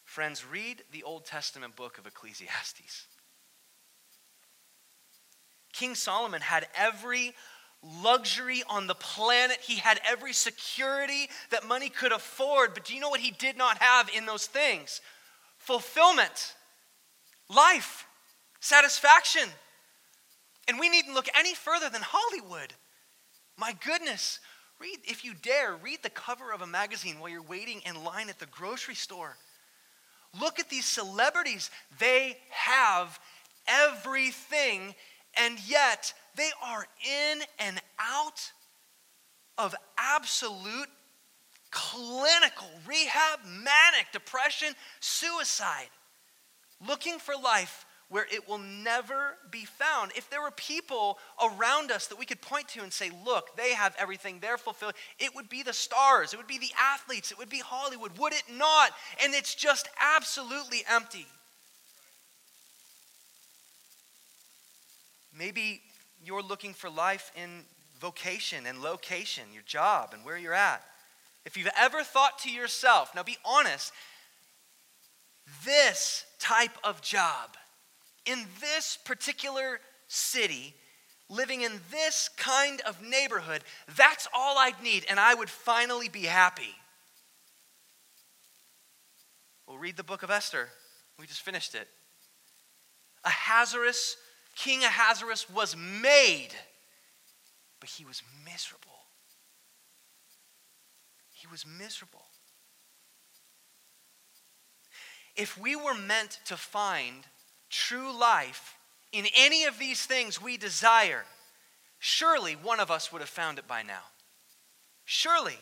Friends, 0.05 0.45
read 0.49 0.83
the 0.91 1.03
Old 1.03 1.25
Testament 1.25 1.75
book 1.75 1.97
of 1.97 2.07
Ecclesiastes. 2.07 3.07
King 5.73 5.93
Solomon 5.93 6.41
had 6.41 6.67
every 6.75 7.35
luxury 7.83 8.63
on 8.69 8.87
the 8.87 8.95
planet. 8.95 9.57
He 9.61 9.75
had 9.75 9.99
every 10.05 10.33
security 10.33 11.29
that 11.51 11.67
money 11.67 11.89
could 11.89 12.11
afford. 12.11 12.73
But 12.73 12.85
do 12.85 12.93
you 12.93 12.99
know 12.99 13.09
what 13.09 13.19
he 13.19 13.31
did 13.31 13.57
not 13.57 13.77
have 13.79 14.09
in 14.15 14.25
those 14.25 14.45
things? 14.45 15.01
Fulfillment, 15.57 16.55
life, 17.49 18.05
satisfaction. 18.59 19.49
And 20.67 20.79
we 20.79 20.89
needn't 20.89 21.15
look 21.15 21.27
any 21.37 21.53
further 21.53 21.89
than 21.89 22.01
Hollywood. 22.03 22.73
My 23.57 23.75
goodness, 23.85 24.39
read, 24.79 24.97
if 25.03 25.23
you 25.23 25.33
dare, 25.33 25.75
read 25.75 25.99
the 26.03 26.09
cover 26.09 26.51
of 26.51 26.61
a 26.61 26.67
magazine 26.67 27.19
while 27.19 27.29
you're 27.29 27.41
waiting 27.41 27.81
in 27.85 28.03
line 28.03 28.29
at 28.29 28.39
the 28.39 28.45
grocery 28.47 28.95
store. 28.95 29.37
Look 30.39 30.59
at 30.59 30.69
these 30.69 30.85
celebrities. 30.85 31.71
They 31.99 32.37
have 32.49 33.19
everything, 33.67 34.93
and 35.39 35.59
yet 35.67 36.13
they 36.35 36.49
are 36.63 36.85
in 37.05 37.41
and 37.59 37.81
out 37.99 38.51
of 39.57 39.75
absolute 39.97 40.89
clinical 41.71 42.67
rehab, 42.87 43.39
manic 43.45 44.07
depression, 44.13 44.73
suicide, 44.99 45.89
looking 46.87 47.19
for 47.19 47.33
life 47.35 47.85
where 48.09 48.25
it 48.31 48.47
will 48.47 48.59
never 48.59 49.35
be 49.51 49.65
found. 49.65 50.11
If 50.15 50.29
there 50.29 50.41
were 50.41 50.51
people 50.51 51.19
around 51.43 51.91
us 51.91 52.07
that 52.07 52.17
we 52.17 52.25
could 52.25 52.41
point 52.41 52.69
to 52.69 52.81
and 52.81 52.93
say, 52.93 53.11
look, 53.25 53.57
they 53.57 53.73
have 53.73 53.95
everything, 53.99 54.39
they're 54.39 54.57
fulfilled, 54.57 54.93
it 55.19 55.35
would 55.35 55.49
be 55.49 55.61
the 55.61 55.73
stars, 55.73 56.33
it 56.33 56.37
would 56.37 56.47
be 56.47 56.57
the 56.57 56.71
athletes, 56.79 57.31
it 57.31 57.37
would 57.37 57.49
be 57.49 57.59
Hollywood, 57.59 58.17
would 58.17 58.33
it 58.33 58.43
not? 58.49 58.91
And 59.23 59.33
it's 59.33 59.55
just 59.55 59.89
absolutely 59.99 60.83
empty. 60.89 61.27
Maybe 65.37 65.81
you're 66.23 66.41
looking 66.41 66.73
for 66.73 66.89
life 66.89 67.31
in 67.35 67.63
vocation 67.99 68.65
and 68.65 68.81
location, 68.81 69.43
your 69.53 69.63
job 69.63 70.11
and 70.13 70.23
where 70.25 70.37
you're 70.37 70.53
at. 70.53 70.83
If 71.45 71.57
you've 71.57 71.69
ever 71.77 72.03
thought 72.03 72.39
to 72.39 72.51
yourself, 72.51 73.13
now 73.15 73.23
be 73.23 73.37
honest, 73.45 73.93
this 75.63 76.25
type 76.39 76.77
of 76.83 77.01
job 77.01 77.55
in 78.25 78.45
this 78.59 78.97
particular 79.05 79.79
city, 80.07 80.73
living 81.29 81.61
in 81.61 81.79
this 81.91 82.29
kind 82.37 82.81
of 82.81 83.01
neighborhood, 83.01 83.61
that's 83.95 84.27
all 84.35 84.57
I'd 84.57 84.81
need, 84.83 85.05
and 85.09 85.19
I 85.19 85.33
would 85.33 85.49
finally 85.49 86.09
be 86.09 86.23
happy. 86.23 86.75
We'll 89.67 89.77
read 89.77 89.97
the 89.97 90.03
book 90.03 90.23
of 90.23 90.31
Esther. 90.31 90.69
We 91.19 91.27
just 91.27 91.41
finished 91.41 91.75
it. 91.75 91.87
A 93.23 93.29
Ahasuerus 93.29 94.17
King 94.57 94.83
Ahasuerus 94.83 95.47
was 95.47 95.77
made, 95.77 96.49
but 97.79 97.89
he 97.89 98.03
was 98.03 98.23
miserable. 98.43 98.97
He 101.31 101.45
was 101.45 101.63
miserable. 101.65 102.25
If 105.35 105.59
we 105.59 105.75
were 105.75 105.93
meant 105.93 106.39
to 106.45 106.57
find 106.57 107.27
true 107.69 108.11
life 108.11 108.75
in 109.11 109.27
any 109.35 109.65
of 109.65 109.77
these 109.77 110.03
things 110.07 110.41
we 110.41 110.57
desire, 110.57 111.25
surely 111.99 112.55
one 112.55 112.79
of 112.79 112.89
us 112.89 113.11
would 113.11 113.21
have 113.21 113.29
found 113.29 113.59
it 113.59 113.67
by 113.67 113.83
now. 113.83 114.01
Surely. 115.05 115.59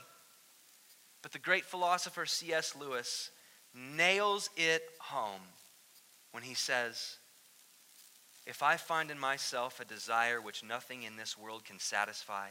But 1.21 1.34
the 1.34 1.39
great 1.39 1.65
philosopher 1.65 2.25
C.S. 2.25 2.73
Lewis 2.79 3.29
nails 3.73 4.49
it 4.55 4.84
home 4.99 5.41
when 6.31 6.43
he 6.43 6.53
says, 6.53 7.17
if 8.45 8.62
I 8.62 8.77
find 8.77 9.10
in 9.10 9.19
myself 9.19 9.79
a 9.79 9.86
desire 9.86 10.39
which 10.39 10.63
nothing 10.63 11.03
in 11.03 11.17
this 11.17 11.38
world 11.38 11.65
can 11.65 11.79
satisfy, 11.79 12.49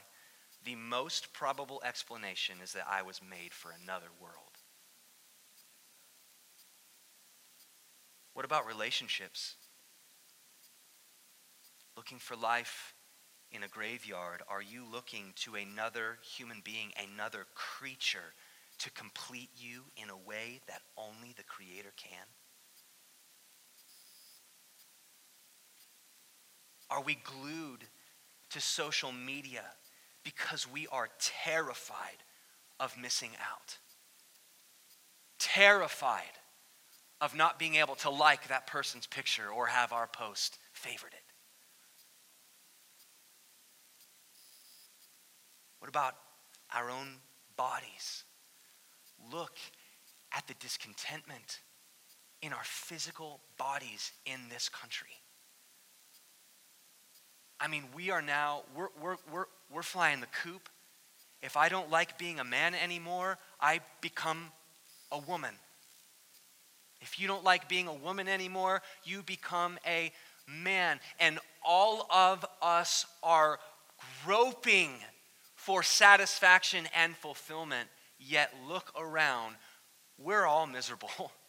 the 0.64 0.74
most 0.74 1.32
probable 1.32 1.80
explanation 1.84 2.56
is 2.62 2.72
that 2.72 2.86
I 2.90 3.02
was 3.02 3.20
made 3.28 3.52
for 3.52 3.70
another 3.82 4.08
world. 4.20 4.58
What 8.32 8.44
about 8.44 8.66
relationships? 8.66 9.54
Looking 11.96 12.18
for 12.18 12.34
life 12.34 12.94
in 13.52 13.62
a 13.62 13.68
graveyard, 13.68 14.42
are 14.48 14.62
you 14.62 14.84
looking 14.90 15.32
to 15.36 15.54
another 15.54 16.18
human 16.36 16.60
being, 16.64 16.92
another 17.12 17.46
creature, 17.54 18.34
to 18.78 18.90
complete 18.90 19.50
you 19.56 19.82
in 19.96 20.10
a 20.10 20.16
way 20.16 20.60
that 20.66 20.82
only 20.96 21.32
the 21.36 21.44
Creator 21.44 21.92
can? 21.96 22.26
Are 26.94 27.02
we 27.02 27.16
glued 27.24 27.84
to 28.50 28.60
social 28.60 29.10
media 29.10 29.64
because 30.22 30.70
we 30.70 30.86
are 30.92 31.08
terrified 31.18 32.22
of 32.78 32.96
missing 32.96 33.30
out? 33.50 33.78
Terrified 35.40 36.38
of 37.20 37.34
not 37.34 37.58
being 37.58 37.74
able 37.74 37.96
to 37.96 38.10
like 38.10 38.46
that 38.46 38.68
person's 38.68 39.08
picture 39.08 39.48
or 39.48 39.66
have 39.66 39.92
our 39.92 40.06
post 40.06 40.58
favorited? 40.72 41.24
What 45.80 45.88
about 45.88 46.14
our 46.72 46.90
own 46.90 47.16
bodies? 47.56 48.22
Look 49.32 49.58
at 50.30 50.46
the 50.46 50.54
discontentment 50.60 51.58
in 52.40 52.52
our 52.52 52.62
physical 52.62 53.40
bodies 53.58 54.12
in 54.26 54.38
this 54.48 54.68
country. 54.68 55.23
I 57.64 57.66
mean, 57.66 57.84
we 57.96 58.10
are 58.10 58.20
now, 58.20 58.60
we're, 58.76 58.88
we're, 59.02 59.16
we're, 59.32 59.46
we're 59.72 59.82
flying 59.82 60.20
the 60.20 60.26
coop. 60.42 60.68
If 61.42 61.56
I 61.56 61.70
don't 61.70 61.90
like 61.90 62.18
being 62.18 62.38
a 62.38 62.44
man 62.44 62.74
anymore, 62.74 63.38
I 63.58 63.80
become 64.02 64.52
a 65.10 65.18
woman. 65.18 65.54
If 67.00 67.18
you 67.18 67.26
don't 67.26 67.42
like 67.42 67.66
being 67.66 67.88
a 67.88 67.94
woman 67.94 68.28
anymore, 68.28 68.82
you 69.02 69.22
become 69.22 69.78
a 69.86 70.12
man. 70.46 71.00
And 71.18 71.38
all 71.64 72.06
of 72.12 72.44
us 72.60 73.06
are 73.22 73.58
groping 74.26 74.90
for 75.56 75.82
satisfaction 75.82 76.86
and 76.94 77.16
fulfillment. 77.16 77.88
Yet 78.18 78.52
look 78.68 78.92
around, 78.94 79.54
we're 80.18 80.44
all 80.44 80.66
miserable. 80.66 81.32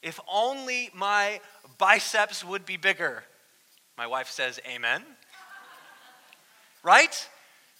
If 0.00 0.20
only 0.32 0.90
my 0.94 1.40
biceps 1.76 2.44
would 2.44 2.64
be 2.64 2.76
bigger. 2.76 3.24
My 3.98 4.06
wife 4.06 4.30
says, 4.30 4.60
Amen. 4.64 5.02
right? 6.84 7.28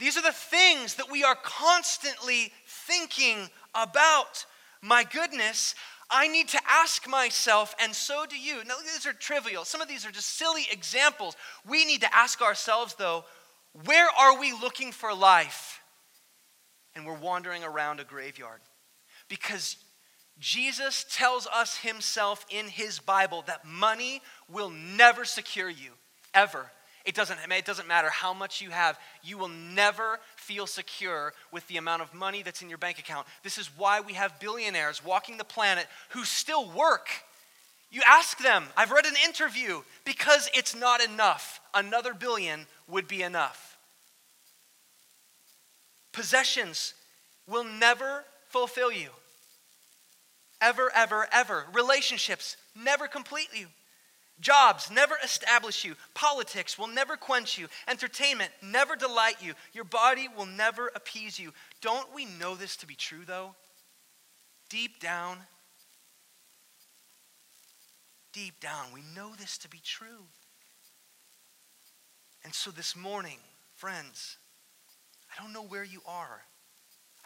These 0.01 0.17
are 0.19 0.23
the 0.23 0.33
things 0.33 0.97
that 0.97 1.11
we 1.11 1.23
are 1.23 1.37
constantly 1.37 2.53
thinking 2.67 3.49
about. 3.73 4.45
My 4.83 5.05
goodness, 5.05 5.77
I 6.11 6.27
need 6.27 6.49
to 6.49 6.61
ask 6.69 7.09
myself, 7.09 7.75
and 7.81 7.95
so 7.95 8.27
do 8.29 8.37
you. 8.37 8.65
Now, 8.65 8.75
these 8.83 9.07
are 9.07 9.13
trivial. 9.13 9.65
Some 9.65 9.81
of 9.81 9.87
these 9.87 10.05
are 10.05 10.11
just 10.11 10.37
silly 10.37 10.67
examples. 10.73 11.37
We 11.65 11.85
need 11.85 12.01
to 12.01 12.13
ask 12.15 12.43
ourselves, 12.43 12.95
though, 12.95 13.25
where 13.85 14.09
are 14.19 14.41
we 14.41 14.53
looking 14.53 14.91
for 14.91 15.15
life? 15.15 15.81
And 16.97 17.07
we're 17.07 17.15
wandering 17.15 17.63
around 17.63 18.01
a 18.01 18.05
graveyard. 18.05 18.61
Because 19.29 19.77
Jesus 20.41 21.05
tells 21.11 21.47
us 21.47 21.77
himself 21.79 22.45
in 22.51 22.67
his 22.67 22.99
Bible 22.99 23.45
that 23.47 23.65
money 23.65 24.23
will 24.51 24.71
never 24.71 25.25
secure 25.25 25.69
you, 25.69 25.91
ever. 26.35 26.71
It 27.05 27.15
doesn't, 27.15 27.39
it 27.51 27.65
doesn't 27.65 27.89
matter 27.89 28.11
how 28.11 28.35
much 28.35 28.61
you 28.61 28.71
have, 28.71 28.99
you 29.23 29.39
will 29.39 29.49
never 29.49 30.21
feel 30.37 30.67
secure 30.67 31.33
with 31.51 31.67
the 31.69 31.79
amount 31.79 32.03
of 32.03 32.13
money 32.13 32.43
that's 32.43 32.61
in 32.61 32.69
your 32.69 32.77
bank 32.77 32.99
account. 32.99 33.27
This 33.43 33.57
is 33.57 33.71
why 33.79 34.01
we 34.01 34.13
have 34.13 34.39
billionaires 34.41 35.03
walking 35.03 35.39
the 35.39 35.45
planet 35.45 35.87
who 36.11 36.25
still 36.25 36.71
work. 36.71 37.09
You 37.91 38.03
ask 38.07 38.39
them, 38.39 38.65
I've 38.77 38.91
read 38.91 39.07
an 39.07 39.15
interview, 39.25 39.81
because 40.05 40.51
it's 40.53 40.77
not 40.77 41.01
enough. 41.01 41.61
Another 41.73 42.13
billion 42.13 42.67
would 42.87 43.09
be 43.09 43.23
enough. 43.23 43.79
Possessions 46.13 46.93
will 47.47 47.65
never 47.65 48.25
fulfill 48.49 48.93
you. 48.93 49.09
Ever, 50.61 50.91
ever, 50.95 51.27
ever. 51.33 51.65
Relationships 51.73 52.57
never 52.77 53.07
complete 53.07 53.49
you. 53.55 53.69
Jobs 54.41 54.91
never 54.91 55.17
establish 55.25 55.85
you. 55.85 55.97
Politics 56.15 56.79
will 56.79 56.87
never 56.87 57.17
quench 57.17 57.59
you. 57.59 57.67
Entertainment 57.89 58.51
never 58.63 58.95
delight 58.95 59.43
you. 59.43 59.55
Your 59.73 59.85
body 59.85 60.29
will 60.29 60.47
never 60.47 60.93
appease 60.95 61.39
you. 61.39 61.53
Don't 61.81 62.15
we 62.15 62.25
know 62.25 62.55
this 62.55 62.77
to 62.77 62.87
be 62.87 62.95
true, 62.95 63.25
though? 63.27 63.55
Deep 64.69 65.01
down, 65.01 65.39
deep 68.33 68.61
down, 68.61 68.87
we 68.93 69.03
know 69.17 69.33
this 69.39 69.59
to 69.59 69.69
be 69.69 69.81
true. 69.83 70.27
And 72.45 72.55
so 72.55 72.71
this 72.71 72.95
morning, 72.95 73.39
friends, 73.75 74.37
I 75.33 75.43
don't 75.43 75.53
know 75.53 75.65
where 75.65 75.85
you 75.85 76.03
are. 76.07 76.43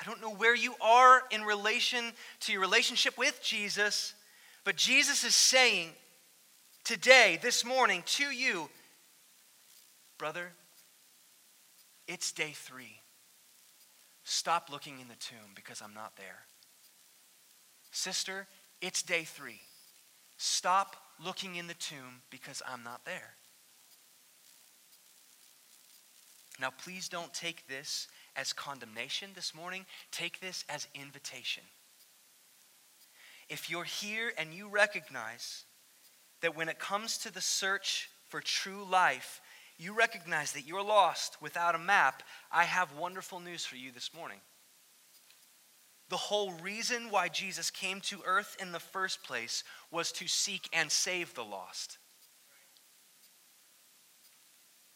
I 0.00 0.04
don't 0.04 0.20
know 0.20 0.34
where 0.34 0.54
you 0.54 0.74
are 0.80 1.22
in 1.30 1.42
relation 1.42 2.12
to 2.40 2.52
your 2.52 2.60
relationship 2.60 3.18
with 3.18 3.40
Jesus, 3.42 4.14
but 4.64 4.76
Jesus 4.76 5.22
is 5.24 5.34
saying, 5.34 5.90
today, 6.84 7.38
this 7.42 7.64
morning, 7.64 8.02
to 8.06 8.24
you, 8.24 8.68
brother, 10.18 10.52
it's 12.06 12.32
day 12.32 12.52
three. 12.54 13.00
Stop 14.24 14.70
looking 14.70 15.00
in 15.00 15.08
the 15.08 15.16
tomb 15.16 15.52
because 15.54 15.82
I'm 15.82 15.94
not 15.94 16.16
there. 16.16 16.46
Sister, 17.90 18.46
it's 18.80 19.02
day 19.02 19.24
three. 19.24 19.60
Stop 20.36 20.96
looking 21.24 21.56
in 21.56 21.66
the 21.66 21.74
tomb 21.74 22.22
because 22.30 22.62
I'm 22.66 22.82
not 22.82 23.04
there. 23.04 23.34
Now, 26.60 26.70
please 26.84 27.08
don't 27.08 27.32
take 27.32 27.66
this 27.66 28.08
as 28.36 28.52
condemnation 28.52 29.30
this 29.34 29.54
morning, 29.54 29.84
take 30.10 30.40
this 30.40 30.64
as 30.68 30.86
invitation. 30.94 31.64
If 33.48 33.70
you're 33.70 33.84
here 33.84 34.32
and 34.38 34.54
you 34.54 34.68
recognize 34.68 35.64
that 36.42 36.56
when 36.56 36.68
it 36.68 36.78
comes 36.78 37.18
to 37.18 37.32
the 37.32 37.40
search 37.40 38.10
for 38.28 38.40
true 38.40 38.84
life, 38.88 39.40
you 39.78 39.94
recognize 39.94 40.52
that 40.52 40.66
you're 40.66 40.82
lost 40.82 41.40
without 41.40 41.74
a 41.74 41.78
map, 41.78 42.22
I 42.52 42.64
have 42.64 42.96
wonderful 42.96 43.40
news 43.40 43.64
for 43.64 43.76
you 43.76 43.90
this 43.90 44.10
morning. 44.14 44.38
The 46.08 46.16
whole 46.16 46.52
reason 46.52 47.10
why 47.10 47.28
Jesus 47.28 47.70
came 47.70 48.00
to 48.02 48.20
earth 48.26 48.56
in 48.60 48.72
the 48.72 48.80
first 48.80 49.22
place 49.24 49.64
was 49.90 50.12
to 50.12 50.28
seek 50.28 50.68
and 50.72 50.90
save 50.90 51.34
the 51.34 51.44
lost. 51.44 51.98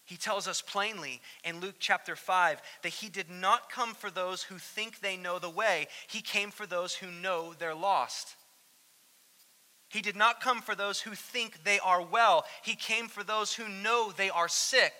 He 0.05 0.17
tells 0.17 0.47
us 0.47 0.63
plainly 0.63 1.21
in 1.43 1.61
Luke 1.61 1.77
chapter 1.81 2.15
5 2.15 2.61
that 2.83 2.89
he 2.89 3.09
did 3.09 3.29
not 3.29 3.71
come 3.71 3.93
for 3.95 4.11
those 4.11 4.45
who 4.45 4.59
think 4.59 5.01
they 5.01 5.17
know 5.17 5.39
the 5.39 5.51
way, 5.51 5.89
he 6.07 6.21
came 6.21 6.51
for 6.51 6.67
those 6.67 6.95
who 6.95 7.11
know 7.11 7.55
they're 7.55 7.75
lost. 7.75 8.37
He 9.97 10.03
did 10.03 10.15
not 10.15 10.43
come 10.43 10.61
for 10.61 10.75
those 10.75 11.01
who 11.01 11.15
think 11.15 11.65
they 11.65 11.79
are 11.79 12.03
well. 12.03 12.45
He 12.63 12.75
came 12.75 13.09
for 13.09 13.25
those 13.25 13.55
who 13.55 13.67
know 13.67 14.13
they 14.13 14.29
are 14.29 14.47
sick 14.47 14.93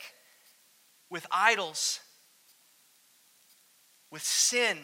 with 1.11 1.27
idols, 1.31 2.01
with 4.11 4.23
sin, 4.23 4.79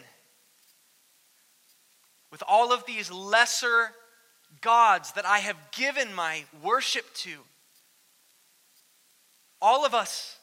with 2.31 2.43
all 2.47 2.75
of 2.75 2.85
these 2.85 3.11
lesser 3.11 3.93
gods 4.61 5.13
that 5.13 5.25
I 5.25 5.39
have 5.39 5.57
given 5.75 6.15
my 6.15 6.45
worship 6.63 7.07
to. 7.15 7.39
All 9.63 9.87
of 9.87 9.95
us. 9.95 10.37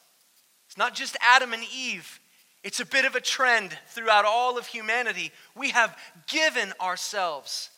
It's 0.66 0.78
not 0.78 0.96
just 0.96 1.16
Adam 1.20 1.52
and 1.52 1.62
Eve. 1.72 2.18
It's 2.64 2.80
a 2.80 2.86
bit 2.86 3.04
of 3.04 3.14
a 3.14 3.20
trend 3.20 3.78
throughout 3.86 4.24
all 4.24 4.58
of 4.58 4.66
humanity. 4.66 5.30
We 5.54 5.70
have 5.70 5.96
given 6.26 6.72
ourselves 6.80 7.70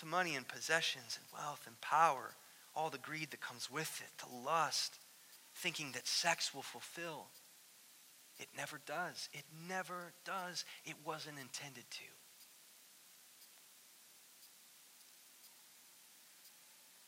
to 0.00 0.06
money 0.06 0.34
and 0.34 0.48
possessions 0.48 1.18
and 1.18 1.40
wealth 1.40 1.62
and 1.66 1.80
power, 1.80 2.34
all 2.74 2.90
the 2.90 2.98
greed 2.98 3.30
that 3.30 3.40
comes 3.40 3.70
with 3.70 4.02
it, 4.02 4.18
to 4.18 4.26
lust, 4.44 4.98
thinking 5.54 5.92
that 5.92 6.06
sex 6.06 6.54
will 6.54 6.62
fulfill. 6.62 7.26
It 8.38 8.48
never 8.56 8.80
does. 8.86 9.28
It 9.32 9.44
never 9.68 10.12
does. 10.24 10.64
It 10.84 10.94
wasn't 11.04 11.38
intended 11.38 11.84
to. 11.90 12.02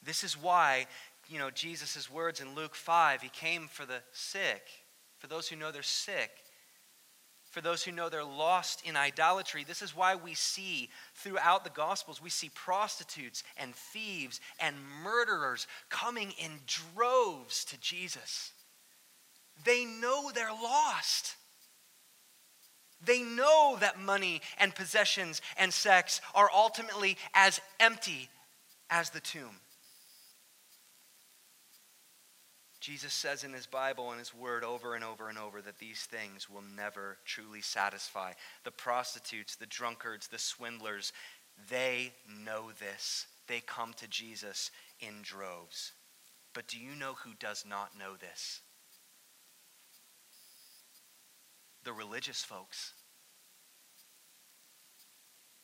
This 0.04 0.24
is 0.24 0.36
why, 0.36 0.86
you 1.28 1.38
know, 1.38 1.50
Jesus' 1.50 2.10
words 2.10 2.40
in 2.40 2.54
Luke 2.54 2.74
5, 2.74 3.22
he 3.22 3.28
came 3.28 3.68
for 3.68 3.86
the 3.86 4.02
sick, 4.12 4.62
for 5.18 5.28
those 5.28 5.48
who 5.48 5.56
know 5.56 5.70
they're 5.70 5.82
sick 5.82 6.30
for 7.52 7.60
those 7.60 7.84
who 7.84 7.92
know 7.92 8.08
they're 8.08 8.24
lost 8.24 8.80
in 8.86 8.96
idolatry. 8.96 9.62
This 9.62 9.82
is 9.82 9.94
why 9.94 10.14
we 10.14 10.32
see 10.32 10.88
throughout 11.14 11.64
the 11.64 11.70
Gospels, 11.70 12.20
we 12.20 12.30
see 12.30 12.50
prostitutes 12.54 13.44
and 13.58 13.74
thieves 13.74 14.40
and 14.58 14.74
murderers 15.04 15.66
coming 15.90 16.32
in 16.42 16.52
droves 16.66 17.66
to 17.66 17.78
Jesus. 17.78 18.52
They 19.66 19.84
know 19.84 20.30
they're 20.30 20.48
lost. 20.50 21.36
They 23.04 23.20
know 23.20 23.76
that 23.80 24.00
money 24.00 24.40
and 24.56 24.74
possessions 24.74 25.42
and 25.58 25.74
sex 25.74 26.22
are 26.34 26.48
ultimately 26.54 27.18
as 27.34 27.60
empty 27.78 28.30
as 28.88 29.10
the 29.10 29.20
tomb. 29.20 29.60
Jesus 32.82 33.12
says 33.12 33.44
in 33.44 33.52
his 33.52 33.66
Bible 33.66 34.10
and 34.10 34.18
his 34.18 34.34
word 34.34 34.64
over 34.64 34.96
and 34.96 35.04
over 35.04 35.28
and 35.28 35.38
over 35.38 35.62
that 35.62 35.78
these 35.78 36.00
things 36.00 36.50
will 36.50 36.64
never 36.76 37.16
truly 37.24 37.60
satisfy. 37.60 38.32
The 38.64 38.72
prostitutes, 38.72 39.54
the 39.54 39.66
drunkards, 39.66 40.26
the 40.26 40.38
swindlers, 40.38 41.12
they 41.70 42.12
know 42.44 42.72
this. 42.80 43.28
They 43.46 43.60
come 43.60 43.92
to 43.98 44.08
Jesus 44.08 44.72
in 44.98 45.22
droves. 45.22 45.92
But 46.54 46.66
do 46.66 46.76
you 46.76 46.96
know 46.96 47.12
who 47.12 47.34
does 47.38 47.64
not 47.64 47.96
know 47.96 48.16
this? 48.16 48.62
The 51.84 51.92
religious 51.92 52.42
folks. 52.42 52.94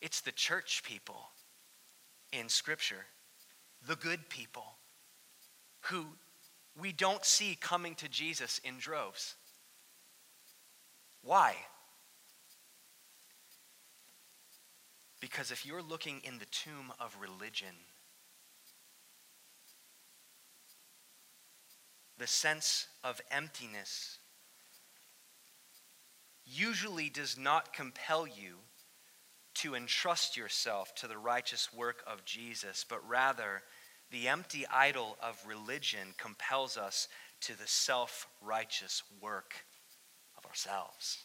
It's 0.00 0.20
the 0.20 0.30
church 0.30 0.84
people 0.84 1.30
in 2.32 2.48
Scripture, 2.48 3.06
the 3.88 3.96
good 3.96 4.28
people 4.28 4.76
who 5.80 6.06
we 6.80 6.92
don't 6.92 7.24
see 7.24 7.56
coming 7.60 7.94
to 7.96 8.08
Jesus 8.08 8.60
in 8.64 8.78
droves. 8.78 9.34
Why? 11.22 11.54
Because 15.20 15.50
if 15.50 15.66
you're 15.66 15.82
looking 15.82 16.20
in 16.22 16.38
the 16.38 16.46
tomb 16.46 16.92
of 17.00 17.16
religion, 17.20 17.74
the 22.18 22.26
sense 22.26 22.86
of 23.02 23.20
emptiness 23.30 24.18
usually 26.46 27.10
does 27.10 27.36
not 27.36 27.72
compel 27.72 28.26
you 28.26 28.54
to 29.54 29.74
entrust 29.74 30.36
yourself 30.36 30.94
to 30.94 31.08
the 31.08 31.18
righteous 31.18 31.72
work 31.72 32.02
of 32.06 32.24
Jesus, 32.24 32.84
but 32.88 33.06
rather 33.08 33.62
the 34.10 34.28
empty 34.28 34.66
idol 34.72 35.16
of 35.22 35.42
religion 35.46 36.14
compels 36.16 36.76
us 36.76 37.08
to 37.40 37.56
the 37.58 37.66
self 37.66 38.26
righteous 38.42 39.02
work 39.20 39.54
of 40.36 40.46
ourselves. 40.46 41.24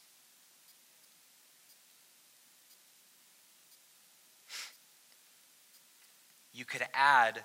You 6.52 6.66
could 6.66 6.84
add 6.94 7.44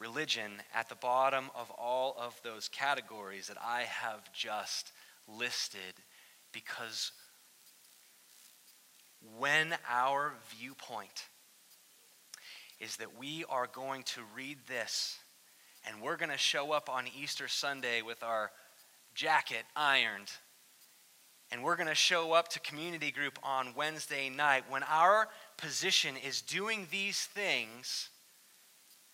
religion 0.00 0.50
at 0.74 0.88
the 0.88 0.96
bottom 0.96 1.50
of 1.54 1.70
all 1.70 2.16
of 2.18 2.38
those 2.42 2.68
categories 2.68 3.46
that 3.46 3.56
I 3.64 3.82
have 3.82 4.32
just 4.32 4.92
listed 5.28 5.94
because 6.52 7.12
when 9.38 9.74
our 9.88 10.34
viewpoint 10.50 11.28
is 12.84 12.96
that 12.96 13.18
we 13.18 13.46
are 13.48 13.66
going 13.66 14.02
to 14.02 14.20
read 14.36 14.58
this 14.68 15.18
and 15.86 16.02
we're 16.02 16.18
going 16.18 16.30
to 16.30 16.36
show 16.36 16.72
up 16.72 16.90
on 16.90 17.06
Easter 17.18 17.48
Sunday 17.48 18.02
with 18.02 18.22
our 18.22 18.50
jacket 19.14 19.64
ironed 19.74 20.30
and 21.50 21.62
we're 21.62 21.76
going 21.76 21.88
to 21.88 21.94
show 21.94 22.32
up 22.32 22.48
to 22.48 22.60
community 22.60 23.10
group 23.10 23.38
on 23.42 23.72
Wednesday 23.74 24.28
night 24.28 24.64
when 24.68 24.82
our 24.82 25.28
position 25.56 26.14
is 26.26 26.42
doing 26.42 26.86
these 26.90 27.20
things 27.24 28.10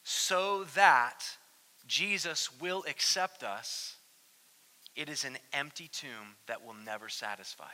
so 0.02 0.64
that 0.74 1.20
Jesus 1.86 2.50
will 2.60 2.84
accept 2.88 3.44
us, 3.44 3.96
it 4.96 5.08
is 5.08 5.24
an 5.24 5.38
empty 5.52 5.88
tomb 5.92 6.34
that 6.48 6.64
will 6.64 6.74
never 6.74 7.08
satisfy. 7.08 7.66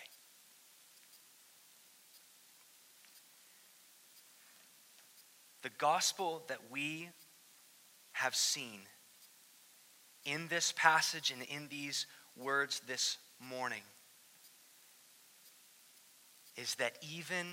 The 5.67 5.73
gospel 5.79 6.45
that 6.47 6.61
we 6.71 7.09
have 8.13 8.37
seen 8.37 8.83
in 10.25 10.47
this 10.47 10.73
passage 10.77 11.33
and 11.33 11.43
in 11.43 11.67
these 11.67 12.07
words 12.37 12.81
this 12.87 13.19
morning 13.41 13.83
is 16.57 16.77
that 16.77 16.93
even 17.03 17.47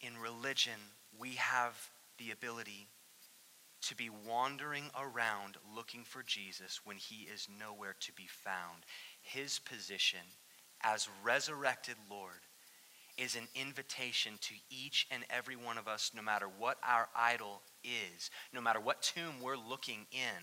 in 0.00 0.16
religion, 0.16 0.80
we 1.18 1.32
have 1.32 1.74
the 2.16 2.30
ability 2.30 2.86
to 3.82 3.94
be 3.94 4.08
wandering 4.26 4.84
around 4.98 5.58
looking 5.74 6.04
for 6.04 6.22
Jesus 6.22 6.80
when 6.86 6.96
he 6.96 7.24
is 7.24 7.48
nowhere 7.60 7.96
to 8.00 8.14
be 8.14 8.28
found. 8.28 8.84
His 9.20 9.58
position 9.58 10.20
as 10.80 11.06
resurrected 11.22 11.96
Lord 12.10 12.45
is 13.18 13.34
an 13.34 13.48
invitation 13.54 14.34
to 14.42 14.54
each 14.70 15.06
and 15.10 15.24
every 15.30 15.56
one 15.56 15.78
of 15.78 15.88
us, 15.88 16.12
no 16.14 16.22
matter 16.22 16.46
what 16.58 16.78
our 16.86 17.08
idol 17.16 17.62
is, 17.82 18.30
no 18.52 18.60
matter 18.60 18.80
what 18.80 19.02
tomb 19.02 19.40
we're 19.42 19.56
looking 19.56 20.06
in. 20.12 20.42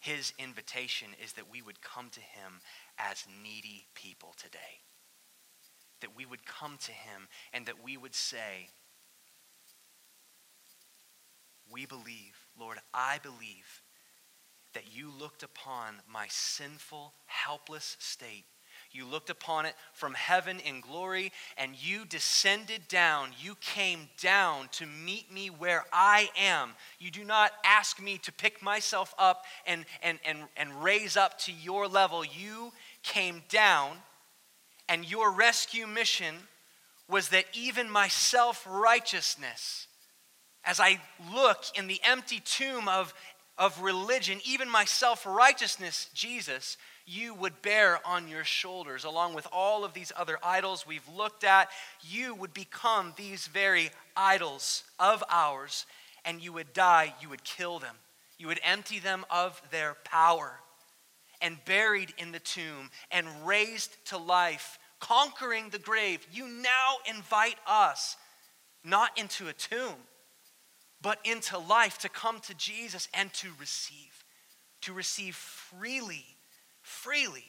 His 0.00 0.32
invitation 0.38 1.08
is 1.22 1.34
that 1.34 1.50
we 1.50 1.62
would 1.62 1.82
come 1.82 2.08
to 2.10 2.20
him 2.20 2.60
as 2.98 3.26
needy 3.42 3.86
people 3.94 4.34
today. 4.36 4.80
That 6.00 6.16
we 6.16 6.24
would 6.24 6.46
come 6.46 6.78
to 6.80 6.92
him 6.92 7.28
and 7.52 7.66
that 7.66 7.84
we 7.84 7.96
would 7.96 8.14
say, 8.14 8.70
we 11.70 11.86
believe, 11.86 12.46
Lord, 12.58 12.78
I 12.92 13.18
believe 13.22 13.82
that 14.72 14.94
you 14.94 15.10
looked 15.10 15.42
upon 15.42 15.96
my 16.10 16.26
sinful, 16.28 17.14
helpless 17.26 17.96
state. 17.98 18.46
You 18.92 19.06
looked 19.06 19.30
upon 19.30 19.66
it 19.66 19.74
from 19.92 20.14
heaven 20.14 20.58
in 20.60 20.80
glory, 20.80 21.32
and 21.56 21.80
you 21.80 22.04
descended 22.04 22.88
down. 22.88 23.30
You 23.40 23.54
came 23.60 24.08
down 24.20 24.68
to 24.72 24.86
meet 24.86 25.32
me 25.32 25.48
where 25.48 25.84
I 25.92 26.30
am. 26.36 26.70
You 26.98 27.10
do 27.10 27.22
not 27.22 27.52
ask 27.64 28.02
me 28.02 28.18
to 28.18 28.32
pick 28.32 28.62
myself 28.62 29.14
up 29.16 29.44
and, 29.64 29.84
and, 30.02 30.18
and, 30.24 30.40
and 30.56 30.82
raise 30.82 31.16
up 31.16 31.38
to 31.40 31.52
your 31.52 31.86
level. 31.86 32.24
You 32.24 32.72
came 33.02 33.42
down, 33.48 33.96
and 34.88 35.08
your 35.08 35.30
rescue 35.30 35.86
mission 35.86 36.34
was 37.08 37.28
that 37.28 37.44
even 37.52 37.88
my 37.90 38.08
self 38.08 38.66
righteousness, 38.68 39.86
as 40.64 40.80
I 40.80 41.00
look 41.32 41.64
in 41.76 41.86
the 41.86 42.00
empty 42.04 42.40
tomb 42.40 42.88
of, 42.88 43.14
of 43.56 43.80
religion, 43.82 44.40
even 44.44 44.68
my 44.68 44.84
self 44.84 45.26
righteousness, 45.26 46.08
Jesus, 46.14 46.76
you 47.10 47.34
would 47.34 47.60
bear 47.62 47.98
on 48.06 48.28
your 48.28 48.44
shoulders, 48.44 49.04
along 49.04 49.34
with 49.34 49.46
all 49.52 49.84
of 49.84 49.92
these 49.92 50.12
other 50.16 50.38
idols 50.42 50.86
we've 50.86 51.08
looked 51.08 51.44
at. 51.44 51.68
You 52.00 52.34
would 52.34 52.54
become 52.54 53.14
these 53.16 53.46
very 53.48 53.90
idols 54.16 54.84
of 54.98 55.24
ours, 55.28 55.86
and 56.24 56.40
you 56.40 56.52
would 56.52 56.72
die, 56.72 57.14
you 57.20 57.28
would 57.28 57.44
kill 57.44 57.78
them, 57.78 57.96
you 58.38 58.46
would 58.46 58.60
empty 58.62 58.98
them 58.98 59.24
of 59.30 59.60
their 59.70 59.96
power. 60.04 60.60
And 61.42 61.56
buried 61.64 62.12
in 62.18 62.32
the 62.32 62.38
tomb 62.38 62.90
and 63.10 63.26
raised 63.44 63.96
to 64.06 64.18
life, 64.18 64.78
conquering 65.00 65.70
the 65.70 65.78
grave, 65.78 66.26
you 66.30 66.46
now 66.46 66.96
invite 67.08 67.56
us 67.66 68.16
not 68.84 69.18
into 69.18 69.48
a 69.48 69.52
tomb 69.54 69.96
but 71.02 71.18
into 71.24 71.58
life 71.58 71.98
to 71.98 72.08
come 72.08 72.40
to 72.40 72.54
Jesus 72.54 73.08
and 73.14 73.32
to 73.34 73.48
receive, 73.58 74.24
to 74.82 74.92
receive 74.92 75.34
freely, 75.34 76.24
freely 77.02 77.44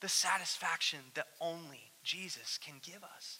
the 0.00 0.08
satisfaction 0.08 1.00
that 1.14 1.26
only 1.40 1.92
Jesus 2.02 2.58
can 2.64 2.74
give 2.82 3.02
us. 3.04 3.38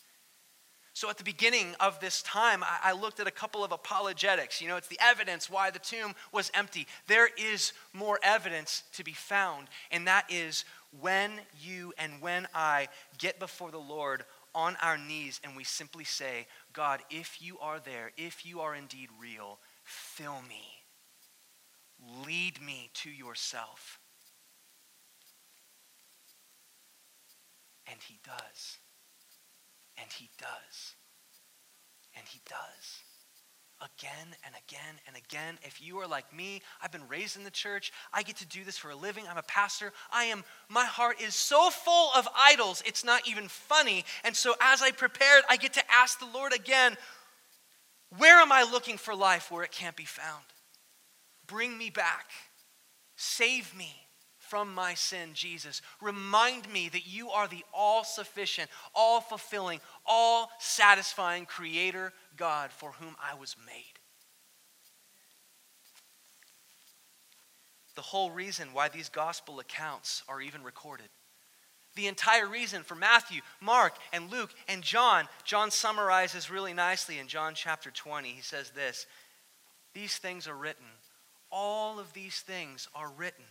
So, 0.92 1.09
at 1.09 1.16
the 1.16 1.24
beginning 1.24 1.74
of 1.79 2.00
this 2.00 2.20
time, 2.22 2.62
I, 2.62 2.92
looked 2.92 3.20
at 3.20 3.26
a 3.26 3.31
couple 3.31 3.64
of 3.64 3.72
apologetics. 3.72 4.61
You 4.61 4.68
know, 4.68 4.76
it's 4.76 4.88
the 4.88 4.98
evidence 5.00 5.48
why 5.48 5.70
the 5.70 5.79
tomb 5.79 6.14
was 6.33 6.50
empty. 6.53 6.87
There 7.07 7.29
is 7.38 7.72
more 7.94 8.18
evidence 8.22 8.83
to 8.94 9.05
be 9.05 9.12
found, 9.12 9.68
and 9.90 10.07
that 10.09 10.26
is 10.29 10.64
when 11.00 11.31
you 11.62 11.94
and 11.96 12.20
when 12.20 12.48
I 12.55 12.88
get 13.18 13.38
before 13.38 13.70
the 13.70 13.79
Lord 13.79 14.24
on 14.53 14.76
our 14.83 14.98
knees 14.98 15.40
and 15.44 15.57
we 15.57 15.62
simply 15.62 16.05
say, 16.05 16.48
God, 16.72 17.00
if 17.09 17.40
you 17.40 17.59
are 17.61 17.79
there, 17.79 18.11
if 18.16 18.44
you 18.44 18.61
are 18.61 18.74
indeed 18.74 19.09
real, 19.18 19.59
fill 19.85 20.42
me. 20.48 20.64
Lead 22.26 22.61
me 22.61 22.90
to 22.94 23.11
yourself. 23.11 24.00
And 27.90 28.00
he 28.00 28.18
does. 28.24 28.79
And 29.98 30.11
he 30.12 30.31
does. 30.38 30.94
And 32.16 32.26
he 32.26 32.40
does 32.48 33.03
again 33.81 34.37
and 34.44 34.55
again 34.66 34.94
and 35.07 35.16
again. 35.16 35.59
If 35.62 35.81
you 35.83 35.98
are 35.98 36.07
like 36.07 36.35
me, 36.35 36.62
I've 36.83 36.92
been 36.92 37.09
raised 37.09 37.37
in 37.37 37.44
the 37.44 37.50
church. 37.50 37.92
I 38.12 38.22
get 38.22 38.37
to 38.37 38.46
do 38.46 38.64
this 38.64 38.76
for 38.76 38.90
a 38.90 38.96
living. 38.96 39.24
I'm 39.29 39.38
a 39.38 39.42
pastor. 39.42 39.92
I 40.12 40.24
am 40.24 40.44
my 40.68 40.85
heart 40.85 41.20
is 41.20 41.35
so 41.35 41.70
full 41.70 42.11
of 42.16 42.29
idols. 42.37 42.83
It's 42.87 43.05
not 43.05 43.26
even 43.29 43.48
funny. 43.48 44.05
And 44.24 44.37
so 44.37 44.55
as 44.61 44.83
I 44.83 44.90
prepared, 44.90 45.44
I 45.48 45.57
get 45.57 45.72
to 45.74 45.83
ask 45.90 46.18
the 46.18 46.26
Lord 46.26 46.53
again, 46.53 46.96
where 48.18 48.38
am 48.38 48.53
I 48.53 48.64
looking 48.64 48.98
for 48.98 49.14
life 49.14 49.50
where 49.50 49.62
it 49.62 49.72
can't 49.72 49.96
be 49.96 50.05
found? 50.05 50.44
Bring 51.46 51.76
me 51.76 51.90
back. 51.90 52.26
Save 53.16 53.74
me 53.76 53.94
from 54.51 54.75
my 54.75 54.95
sin, 54.95 55.31
Jesus. 55.33 55.81
Remind 56.01 56.71
me 56.71 56.89
that 56.89 57.07
you 57.07 57.31
are 57.31 57.47
the 57.47 57.65
all 57.73 58.03
sufficient, 58.03 58.69
all 58.93 59.21
fulfilling, 59.21 59.81
all 60.05 60.51
satisfying 60.59 61.47
creator 61.47 62.13
God 62.37 62.73
for 62.73 62.91
whom 62.91 63.15
I 63.23 63.39
was 63.39 63.55
made. 63.65 64.01
The 67.95 68.03
whole 68.03 68.33
reason 68.33 68.73
why 68.73 68.89
these 68.89 69.09
gospel 69.09 69.61
accounts 69.61 70.25
are 70.29 70.41
even 70.41 70.65
recorded. 70.65 71.09
The 71.95 72.09
entire 72.09 72.49
reason 72.49 72.83
for 72.83 72.97
Matthew, 72.97 73.43
Mark, 73.61 73.95
and 74.13 74.31
Luke, 74.33 74.51
and 74.69 74.83
John, 74.83 75.29
John 75.45 75.71
summarizes 75.71 76.51
really 76.51 76.72
nicely 76.72 77.18
in 77.18 77.29
John 77.29 77.55
chapter 77.55 77.91
20. 77.91 78.31
He 78.31 78.43
says 78.43 78.70
this 78.70 79.07
These 79.95 80.16
things 80.18 80.49
are 80.49 80.57
written, 80.57 80.87
all 81.53 82.01
of 82.01 82.12
these 82.12 82.41
things 82.41 82.89
are 82.95 83.11
written, 83.16 83.45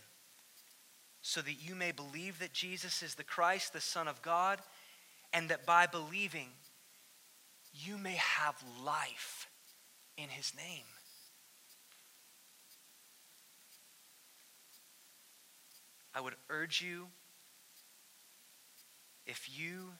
so 1.22 1.40
that 1.42 1.62
you 1.62 1.74
may 1.74 1.92
believe 1.92 2.38
that 2.38 2.52
Jesus 2.52 3.02
is 3.02 3.14
the 3.14 3.24
Christ, 3.24 3.72
the 3.72 3.80
Son 3.80 4.08
of 4.08 4.22
God, 4.22 4.58
and 5.32 5.48
that 5.48 5.66
by 5.66 5.86
believing, 5.86 6.48
you 7.72 7.98
may 7.98 8.14
have 8.14 8.54
life 8.84 9.48
in 10.16 10.28
his 10.28 10.52
name. 10.56 10.84
I 16.14 16.20
would 16.20 16.34
urge 16.48 16.82
you, 16.82 17.06
if 19.26 19.48
you 19.56 19.92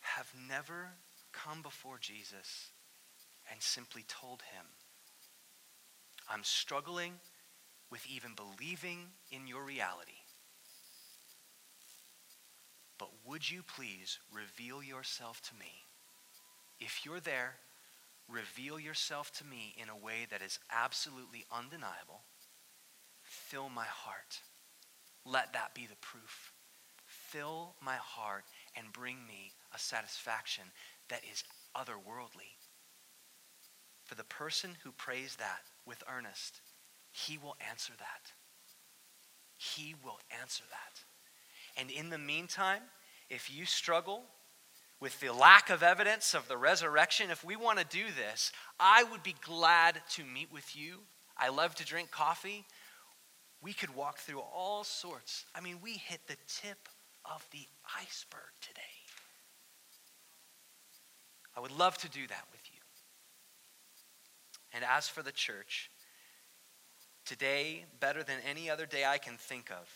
have 0.00 0.32
never 0.48 0.88
come 1.32 1.62
before 1.62 1.98
Jesus 2.00 2.70
and 3.50 3.62
simply 3.62 4.04
told 4.08 4.42
him, 4.42 4.66
I'm 6.28 6.42
struggling 6.42 7.12
with 7.90 8.04
even 8.08 8.32
believing 8.34 8.98
in 9.30 9.46
your 9.46 9.62
reality. 9.62 10.18
But 12.98 13.10
would 13.26 13.50
you 13.50 13.62
please 13.62 14.18
reveal 14.32 14.82
yourself 14.82 15.42
to 15.42 15.54
me? 15.54 15.86
if 16.80 17.04
you're 17.04 17.20
there, 17.20 17.54
reveal 18.28 18.78
yourself 18.78 19.32
to 19.38 19.44
me 19.44 19.74
in 19.80 19.88
a 19.88 19.96
way 19.96 20.26
that 20.30 20.42
is 20.42 20.58
absolutely 20.70 21.44
undeniable. 21.50 22.22
Fill 23.22 23.68
my 23.68 23.84
heart. 23.84 24.40
Let 25.24 25.52
that 25.52 25.74
be 25.74 25.86
the 25.86 25.96
proof. 26.00 26.52
Fill 27.06 27.74
my 27.80 27.96
heart 27.96 28.44
and 28.76 28.92
bring 28.92 29.26
me 29.26 29.52
a 29.74 29.78
satisfaction 29.78 30.64
that 31.08 31.22
is 31.30 31.44
otherworldly. 31.76 32.54
For 34.04 34.14
the 34.14 34.24
person 34.24 34.76
who 34.84 34.92
prays 34.92 35.36
that 35.36 35.62
with 35.84 36.04
earnest, 36.08 36.60
he 37.12 37.38
will 37.38 37.56
answer 37.68 37.92
that. 37.98 38.32
He 39.56 39.94
will 40.04 40.20
answer 40.40 40.64
that. 40.70 41.00
And 41.76 41.90
in 41.90 42.10
the 42.10 42.18
meantime, 42.18 42.82
if 43.28 43.50
you 43.54 43.66
struggle 43.66 44.22
with 45.00 45.18
the 45.20 45.32
lack 45.32 45.68
of 45.68 45.82
evidence 45.82 46.34
of 46.34 46.48
the 46.48 46.56
resurrection, 46.56 47.30
if 47.30 47.44
we 47.44 47.56
want 47.56 47.78
to 47.78 47.84
do 47.84 48.04
this, 48.16 48.50
I 48.80 49.04
would 49.04 49.22
be 49.22 49.34
glad 49.42 50.00
to 50.10 50.24
meet 50.24 50.50
with 50.52 50.74
you. 50.74 51.00
I 51.36 51.50
love 51.50 51.74
to 51.76 51.84
drink 51.84 52.10
coffee. 52.10 52.64
We 53.60 53.72
could 53.72 53.94
walk 53.94 54.18
through 54.18 54.40
all 54.40 54.84
sorts. 54.84 55.44
I 55.54 55.60
mean, 55.60 55.80
we 55.82 55.92
hit 55.92 56.20
the 56.26 56.36
tip 56.46 56.88
of 57.24 57.44
the 57.52 57.66
iceberg 57.94 58.52
today. 58.60 58.80
I 61.56 61.60
would 61.60 61.72
love 61.72 61.98
to 61.98 62.08
do 62.08 62.26
that 62.26 62.44
with 62.52 62.60
you. 62.72 62.80
And 64.72 64.84
as 64.84 65.08
for 65.08 65.22
the 65.22 65.32
church, 65.32 65.90
today, 67.24 67.84
better 67.98 68.22
than 68.22 68.36
any 68.48 68.68
other 68.68 68.86
day 68.86 69.04
I 69.04 69.18
can 69.18 69.36
think 69.36 69.70
of, 69.70 69.88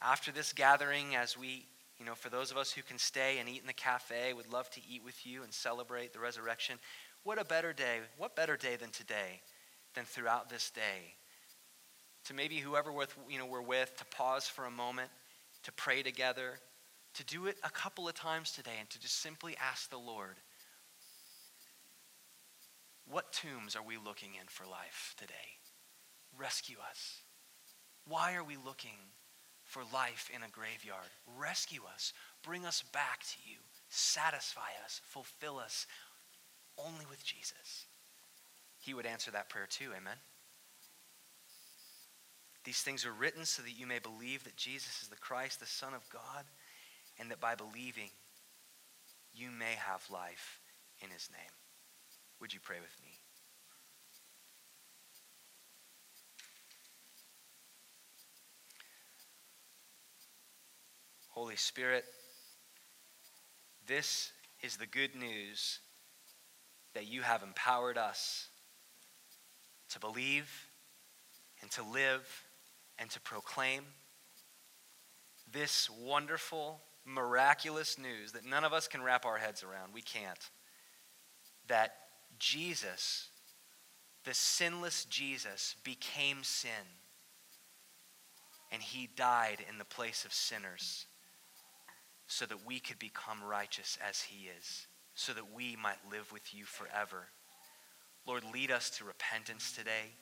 after 0.00 0.30
this 0.30 0.52
gathering, 0.52 1.16
as 1.16 1.36
we, 1.36 1.66
you 1.98 2.04
know, 2.04 2.14
for 2.14 2.28
those 2.28 2.50
of 2.50 2.56
us 2.56 2.72
who 2.72 2.82
can 2.82 2.98
stay 2.98 3.38
and 3.38 3.48
eat 3.48 3.60
in 3.60 3.66
the 3.66 3.72
cafe, 3.72 4.32
would 4.32 4.52
love 4.52 4.68
to 4.70 4.80
eat 4.88 5.02
with 5.04 5.26
you 5.26 5.42
and 5.42 5.52
celebrate 5.52 6.12
the 6.12 6.20
resurrection. 6.20 6.78
What 7.22 7.40
a 7.40 7.44
better 7.44 7.72
day, 7.72 7.98
what 8.18 8.36
better 8.36 8.56
day 8.56 8.76
than 8.76 8.90
today, 8.90 9.40
than 9.94 10.04
throughout 10.04 10.48
this 10.48 10.70
day, 10.70 11.14
to 12.26 12.34
maybe 12.34 12.56
whoever 12.56 12.92
with, 12.92 13.14
you 13.28 13.38
know, 13.38 13.46
we're 13.46 13.62
with, 13.62 13.96
to 13.96 14.04
pause 14.06 14.46
for 14.46 14.66
a 14.66 14.70
moment, 14.70 15.10
to 15.62 15.72
pray 15.72 16.02
together, 16.02 16.58
to 17.14 17.24
do 17.24 17.46
it 17.46 17.56
a 17.64 17.70
couple 17.70 18.06
of 18.06 18.14
times 18.14 18.52
today, 18.52 18.76
and 18.78 18.90
to 18.90 19.00
just 19.00 19.20
simply 19.20 19.56
ask 19.60 19.90
the 19.90 19.98
Lord, 19.98 20.36
what 23.08 23.32
tombs 23.32 23.76
are 23.76 23.82
we 23.82 23.96
looking 23.96 24.30
in 24.40 24.46
for 24.48 24.66
life 24.66 25.14
today? 25.16 25.34
Rescue 26.36 26.76
us. 26.90 27.22
Why 28.06 28.34
are 28.34 28.44
we 28.44 28.56
looking 28.56 28.98
for 29.66 29.82
life 29.92 30.30
in 30.34 30.42
a 30.42 30.48
graveyard? 30.48 31.10
Rescue 31.38 31.82
us. 31.92 32.12
Bring 32.42 32.64
us 32.64 32.82
back 32.92 33.20
to 33.20 33.36
you. 33.44 33.58
Satisfy 33.88 34.72
us. 34.84 35.00
Fulfill 35.04 35.58
us 35.58 35.86
only 36.78 37.04
with 37.08 37.24
Jesus. 37.24 37.86
He 38.80 38.94
would 38.94 39.06
answer 39.06 39.30
that 39.32 39.48
prayer 39.48 39.66
too. 39.68 39.90
Amen. 39.96 40.16
These 42.64 42.80
things 42.80 43.06
are 43.06 43.12
written 43.12 43.44
so 43.44 43.62
that 43.62 43.78
you 43.78 43.86
may 43.86 44.00
believe 44.00 44.44
that 44.44 44.56
Jesus 44.56 45.02
is 45.02 45.08
the 45.08 45.16
Christ, 45.16 45.60
the 45.60 45.66
Son 45.66 45.94
of 45.94 46.08
God, 46.10 46.44
and 47.18 47.30
that 47.30 47.40
by 47.40 47.54
believing, 47.54 48.10
you 49.32 49.50
may 49.50 49.74
have 49.76 50.02
life 50.10 50.60
in 51.00 51.10
his 51.10 51.28
name. 51.30 51.50
Would 52.40 52.52
you 52.52 52.60
pray 52.60 52.80
with 52.80 52.96
me? 53.02 53.18
Holy 61.36 61.56
Spirit, 61.56 62.06
this 63.86 64.32
is 64.62 64.78
the 64.78 64.86
good 64.86 65.14
news 65.14 65.80
that 66.94 67.06
you 67.06 67.20
have 67.20 67.42
empowered 67.42 67.98
us 67.98 68.48
to 69.90 70.00
believe 70.00 70.50
and 71.60 71.70
to 71.72 71.82
live 71.82 72.26
and 72.98 73.10
to 73.10 73.20
proclaim 73.20 73.82
this 75.52 75.90
wonderful, 75.90 76.80
miraculous 77.04 77.98
news 77.98 78.32
that 78.32 78.46
none 78.46 78.64
of 78.64 78.72
us 78.72 78.88
can 78.88 79.02
wrap 79.02 79.26
our 79.26 79.36
heads 79.36 79.62
around. 79.62 79.92
We 79.92 80.00
can't. 80.00 80.50
That 81.68 81.92
Jesus, 82.38 83.28
the 84.24 84.32
sinless 84.32 85.04
Jesus, 85.04 85.76
became 85.84 86.38
sin. 86.44 86.70
And 88.72 88.80
he 88.80 89.10
died 89.14 89.58
in 89.70 89.76
the 89.76 89.84
place 89.84 90.24
of 90.24 90.32
sinners 90.32 91.04
so 92.26 92.46
that 92.46 92.66
we 92.66 92.80
could 92.80 92.98
become 92.98 93.42
righteous 93.42 93.98
as 94.06 94.22
he 94.22 94.48
is, 94.58 94.86
so 95.14 95.32
that 95.32 95.54
we 95.54 95.76
might 95.76 95.98
live 96.10 96.32
with 96.32 96.54
you 96.54 96.64
forever. 96.64 97.28
Lord, 98.26 98.42
lead 98.52 98.70
us 98.70 98.90
to 98.98 99.04
repentance 99.04 99.72
today. 99.72 100.12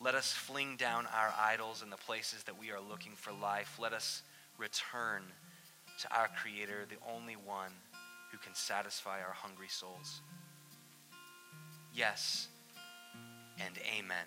Let 0.00 0.14
us 0.14 0.32
fling 0.32 0.76
down 0.76 1.06
our 1.14 1.34
idols 1.38 1.82
in 1.82 1.90
the 1.90 1.96
places 1.96 2.42
that 2.44 2.58
we 2.58 2.70
are 2.70 2.80
looking 2.80 3.12
for 3.12 3.32
life. 3.32 3.78
Let 3.78 3.92
us 3.92 4.22
return 4.58 5.22
to 6.00 6.14
our 6.14 6.28
Creator, 6.42 6.86
the 6.88 6.96
only 7.14 7.36
one 7.36 7.72
who 8.30 8.38
can 8.38 8.54
satisfy 8.54 9.20
our 9.20 9.32
hungry 9.32 9.68
souls. 9.68 10.20
Yes 11.94 12.48
and 13.58 13.78
amen. 13.98 14.26